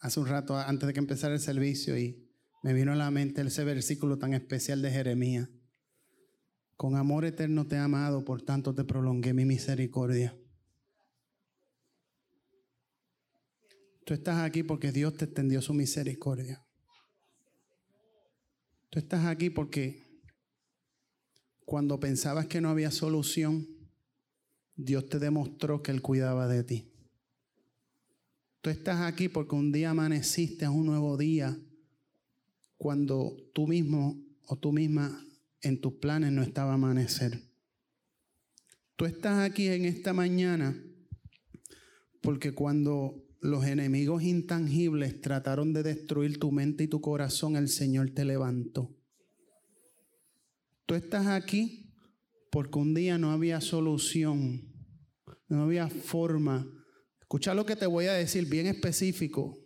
hace 0.00 0.20
un 0.20 0.26
rato 0.26 0.56
antes 0.56 0.86
de 0.86 0.94
que 0.94 1.00
empezara 1.00 1.34
el 1.34 1.40
servicio, 1.40 1.98
y 1.98 2.26
me 2.62 2.72
vino 2.72 2.92
a 2.92 2.96
la 2.96 3.10
mente 3.10 3.42
ese 3.42 3.62
versículo 3.62 4.16
tan 4.16 4.32
especial 4.32 4.80
de 4.80 4.90
Jeremías. 4.90 5.50
Con 6.78 6.96
amor 6.96 7.26
eterno 7.26 7.66
te 7.66 7.76
he 7.76 7.78
amado, 7.78 8.24
por 8.24 8.40
tanto 8.40 8.74
te 8.74 8.84
prolongué 8.84 9.34
mi 9.34 9.44
misericordia. 9.44 10.34
Tú 14.06 14.14
estás 14.14 14.38
aquí 14.38 14.62
porque 14.62 14.92
Dios 14.92 15.14
te 15.14 15.26
extendió 15.26 15.60
su 15.60 15.74
misericordia. 15.74 16.63
Tú 18.94 19.00
estás 19.00 19.26
aquí 19.26 19.50
porque 19.50 20.04
cuando 21.64 21.98
pensabas 21.98 22.46
que 22.46 22.60
no 22.60 22.68
había 22.68 22.92
solución, 22.92 23.66
Dios 24.76 25.08
te 25.08 25.18
demostró 25.18 25.82
que 25.82 25.90
Él 25.90 26.00
cuidaba 26.00 26.46
de 26.46 26.62
ti. 26.62 26.92
Tú 28.60 28.70
estás 28.70 29.00
aquí 29.00 29.28
porque 29.28 29.56
un 29.56 29.72
día 29.72 29.90
amaneciste, 29.90 30.66
es 30.66 30.70
un 30.70 30.86
nuevo 30.86 31.16
día, 31.16 31.58
cuando 32.76 33.36
tú 33.52 33.66
mismo 33.66 34.22
o 34.46 34.54
tú 34.58 34.70
misma 34.70 35.26
en 35.60 35.80
tus 35.80 35.94
planes 35.94 36.30
no 36.30 36.44
estaba 36.44 36.74
amanecer. 36.74 37.42
Tú 38.94 39.06
estás 39.06 39.40
aquí 39.40 39.66
en 39.66 39.86
esta 39.86 40.12
mañana 40.12 40.80
porque 42.20 42.52
cuando 42.52 43.23
los 43.44 43.66
enemigos 43.66 44.22
intangibles 44.22 45.20
trataron 45.20 45.72
de 45.72 45.82
destruir 45.82 46.38
tu 46.38 46.50
mente 46.50 46.84
y 46.84 46.88
tu 46.88 47.00
corazón, 47.00 47.56
el 47.56 47.68
Señor 47.68 48.10
te 48.10 48.24
levantó. 48.24 48.96
Tú 50.86 50.94
estás 50.94 51.26
aquí 51.26 51.94
porque 52.50 52.78
un 52.78 52.94
día 52.94 53.18
no 53.18 53.32
había 53.32 53.60
solución, 53.60 54.72
no 55.48 55.62
había 55.62 55.88
forma 55.88 56.66
Escucha 57.20 57.52
lo 57.52 57.66
que 57.66 57.74
te 57.74 57.86
voy 57.86 58.06
a 58.06 58.12
decir, 58.12 58.46
bien 58.46 58.66
específico. 58.66 59.58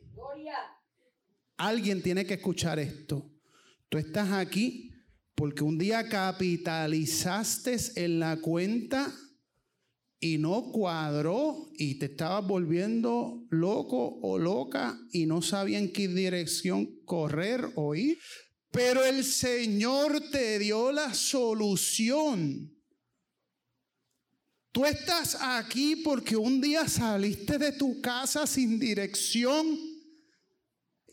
Alguien 1.58 2.02
tiene 2.02 2.24
que 2.24 2.34
escuchar 2.34 2.78
esto. 2.78 3.30
Tú 3.90 3.98
estás 3.98 4.32
aquí 4.32 4.90
porque 5.34 5.64
un 5.64 5.76
día 5.76 6.08
capitalizaste 6.08 7.76
en 7.96 8.20
la 8.20 8.40
cuenta 8.40 9.14
y 10.20 10.38
no 10.38 10.70
cuadró 10.72 11.70
y 11.74 11.98
te 11.98 12.06
estabas 12.06 12.46
volviendo 12.46 13.46
loco 13.50 14.18
o 14.22 14.38
loca 14.38 14.98
y 15.12 15.26
no 15.26 15.42
sabía 15.42 15.78
en 15.78 15.92
qué 15.92 16.08
dirección 16.08 16.86
correr 17.04 17.70
o 17.76 17.94
ir. 17.94 18.18
Pero 18.70 19.04
el 19.04 19.24
Señor 19.24 20.30
te 20.30 20.58
dio 20.58 20.92
la 20.92 21.14
solución. 21.14 22.74
Tú 24.72 24.84
estás 24.84 25.38
aquí 25.40 25.96
porque 25.96 26.36
un 26.36 26.60
día 26.60 26.86
saliste 26.88 27.58
de 27.58 27.72
tu 27.72 28.00
casa 28.00 28.46
sin 28.46 28.78
dirección 28.78 29.66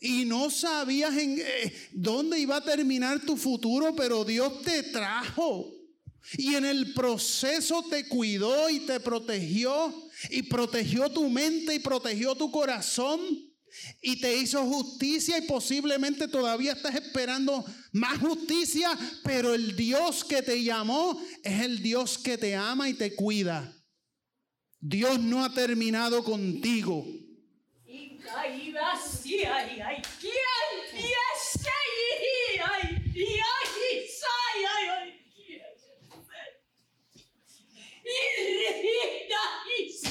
y 0.00 0.24
no 0.24 0.50
sabías 0.50 1.16
en 1.16 1.38
eh, 1.40 1.72
dónde 1.92 2.38
iba 2.38 2.56
a 2.56 2.64
terminar 2.64 3.20
tu 3.20 3.36
futuro, 3.36 3.94
pero 3.96 4.24
Dios 4.24 4.62
te 4.62 4.82
trajo. 4.84 5.75
Y 6.38 6.54
en 6.54 6.64
el 6.64 6.92
proceso 6.92 7.84
te 7.88 8.08
cuidó 8.08 8.68
y 8.68 8.80
te 8.80 9.00
protegió 9.00 9.94
y 10.30 10.42
protegió 10.42 11.10
tu 11.10 11.28
mente 11.28 11.74
y 11.74 11.78
protegió 11.78 12.34
tu 12.34 12.50
corazón 12.50 13.20
y 14.00 14.20
te 14.20 14.36
hizo 14.36 14.64
justicia 14.64 15.38
y 15.38 15.42
posiblemente 15.42 16.28
todavía 16.28 16.72
estás 16.72 16.94
esperando 16.94 17.64
más 17.92 18.18
justicia, 18.18 18.90
pero 19.22 19.54
el 19.54 19.76
Dios 19.76 20.24
que 20.24 20.42
te 20.42 20.62
llamó 20.62 21.20
es 21.42 21.60
el 21.62 21.82
Dios 21.82 22.18
que 22.18 22.38
te 22.38 22.54
ama 22.54 22.88
y 22.88 22.94
te 22.94 23.14
cuida. 23.14 23.72
Dios 24.80 25.18
no 25.18 25.44
ha 25.44 25.52
terminado 25.52 26.22
contigo. 26.24 27.06
Ay, 28.38 28.74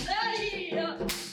Hey! 0.08 1.25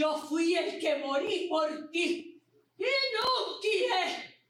Yo 0.00 0.16
fui 0.16 0.54
el 0.54 0.80
que 0.80 0.96
morí 0.96 1.46
por 1.46 1.90
ti. 1.90 2.42
Y 2.78 2.84
no 2.84 3.60
quiere. 3.60 4.40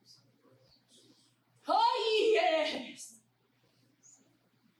Hoy 1.66 2.36
eres. 2.36 3.20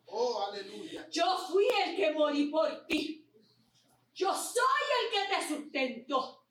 Oh, 0.06 0.46
aleluya. 0.46 1.08
Yo 1.10 1.38
fui 1.38 1.66
el 1.84 1.96
que 1.96 2.12
morí 2.12 2.46
por 2.46 2.86
ti. 2.86 3.28
Yo 4.14 4.32
soy 4.32 4.84
el 5.00 5.10
que 5.10 5.34
te 5.34 5.48
sustento. 5.48 6.46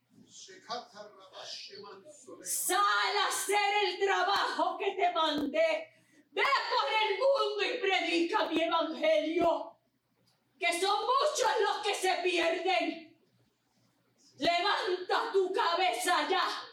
Sal 2.43 3.17
a 3.23 3.27
hacer 3.29 3.73
el 3.85 3.99
trabajo 4.05 4.77
que 4.77 4.95
te 4.97 5.13
mandé. 5.13 5.93
Ve 6.31 6.43
por 6.73 6.89
el 7.03 7.17
mundo 7.23 7.73
y 7.73 7.79
predica 7.79 8.49
mi 8.49 8.63
evangelio. 8.63 9.77
Que 10.59 10.77
son 10.77 10.99
muchos 11.05 11.51
los 11.61 11.77
que 11.85 11.95
se 11.95 12.13
pierden. 12.21 13.08
Levanta 14.39 15.31
tu 15.31 15.51
cabeza 15.53 16.27
ya 16.29 16.69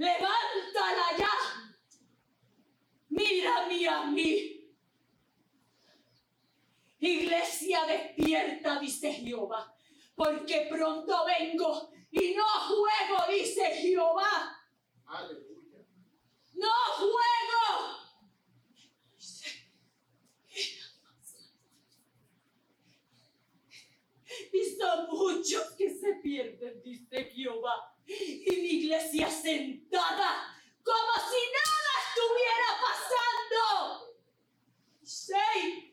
levántala 0.00 1.08
ya. 1.18 1.34
Mírame 3.10 3.88
a 3.88 4.04
mí. 4.06 4.56
Iglesia 7.00 7.86
despierta, 7.86 8.78
dice 8.80 9.12
Jehová, 9.12 9.74
porque 10.14 10.66
pronto 10.70 11.24
vengo 11.24 11.90
Y 12.12 12.34
no 12.34 12.44
juego, 12.44 13.30
dice 13.30 13.64
Jehová. 13.76 14.58
No 16.54 16.74
juego. 16.98 17.99
Y 24.52 24.76
son 24.76 25.08
muchos 25.08 25.70
que 25.72 25.90
se 25.90 26.14
pierden, 26.14 26.82
dice 26.82 27.24
Jehová. 27.26 27.94
Y 28.06 28.50
mi 28.50 28.68
iglesia 28.68 29.30
sentada 29.30 30.56
como 30.82 31.12
si 31.30 31.40
nada 31.52 31.92
estuviera 32.08 32.68
pasando. 32.82 34.16
Seis 35.02 35.90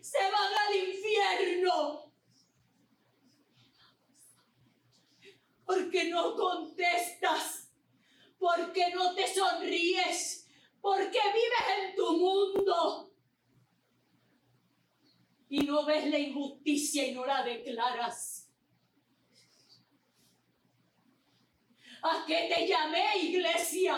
se 0.00 0.18
van 0.18 0.54
al 0.54 0.76
infierno. 0.76 2.12
Porque 5.64 6.04
no 6.04 6.36
contestas, 6.36 7.72
porque 8.38 8.90
no 8.94 9.14
te 9.14 9.32
sonríes, 9.32 10.48
porque 10.80 11.18
vives 11.18 11.78
en 11.78 11.96
tu 11.96 12.16
mundo 12.16 13.15
y 15.48 15.60
no 15.60 15.84
ves 15.84 16.06
la 16.06 16.18
injusticia 16.18 17.06
y 17.06 17.12
no 17.12 17.24
la 17.24 17.42
declaras. 17.42 18.50
¿A 22.02 22.24
qué 22.26 22.52
te 22.54 22.66
llamé, 22.66 23.18
iglesia? 23.18 23.94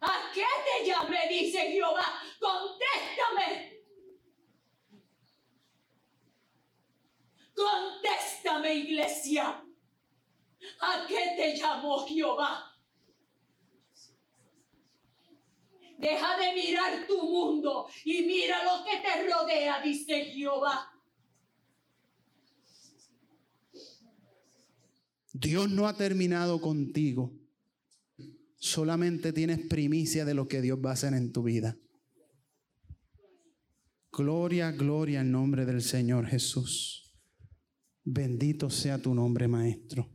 ¿A 0.00 0.30
qué 0.34 0.44
te 0.64 0.86
llamé? 0.86 1.28
Dice 1.28 1.60
Jehová. 1.70 2.06
Contéstame. 2.40 3.82
Contéstame, 7.54 8.74
iglesia. 8.74 9.64
¿A 10.80 11.06
qué 11.06 11.34
te 11.36 11.56
llamó 11.56 12.06
Jehová? 12.06 12.71
Deja 16.02 16.36
de 16.36 16.52
mirar 16.60 17.06
tu 17.06 17.16
mundo 17.22 17.86
y 18.04 18.22
mira 18.22 18.56
lo 18.64 18.84
que 18.84 18.98
te 18.98 19.32
rodea, 19.32 19.80
dice 19.80 20.24
Jehová. 20.24 20.90
Dios 25.32 25.70
no 25.70 25.86
ha 25.86 25.96
terminado 25.96 26.60
contigo. 26.60 27.32
Solamente 28.56 29.32
tienes 29.32 29.60
primicia 29.68 30.24
de 30.24 30.34
lo 30.34 30.48
que 30.48 30.60
Dios 30.60 30.80
va 30.84 30.90
a 30.90 30.94
hacer 30.94 31.14
en 31.14 31.32
tu 31.32 31.44
vida. 31.44 31.78
Gloria, 34.10 34.72
gloria 34.72 35.20
en 35.20 35.30
nombre 35.30 35.64
del 35.64 35.82
Señor 35.82 36.26
Jesús. 36.26 37.14
Bendito 38.02 38.70
sea 38.70 39.00
tu 39.00 39.14
nombre, 39.14 39.46
Maestro. 39.46 40.10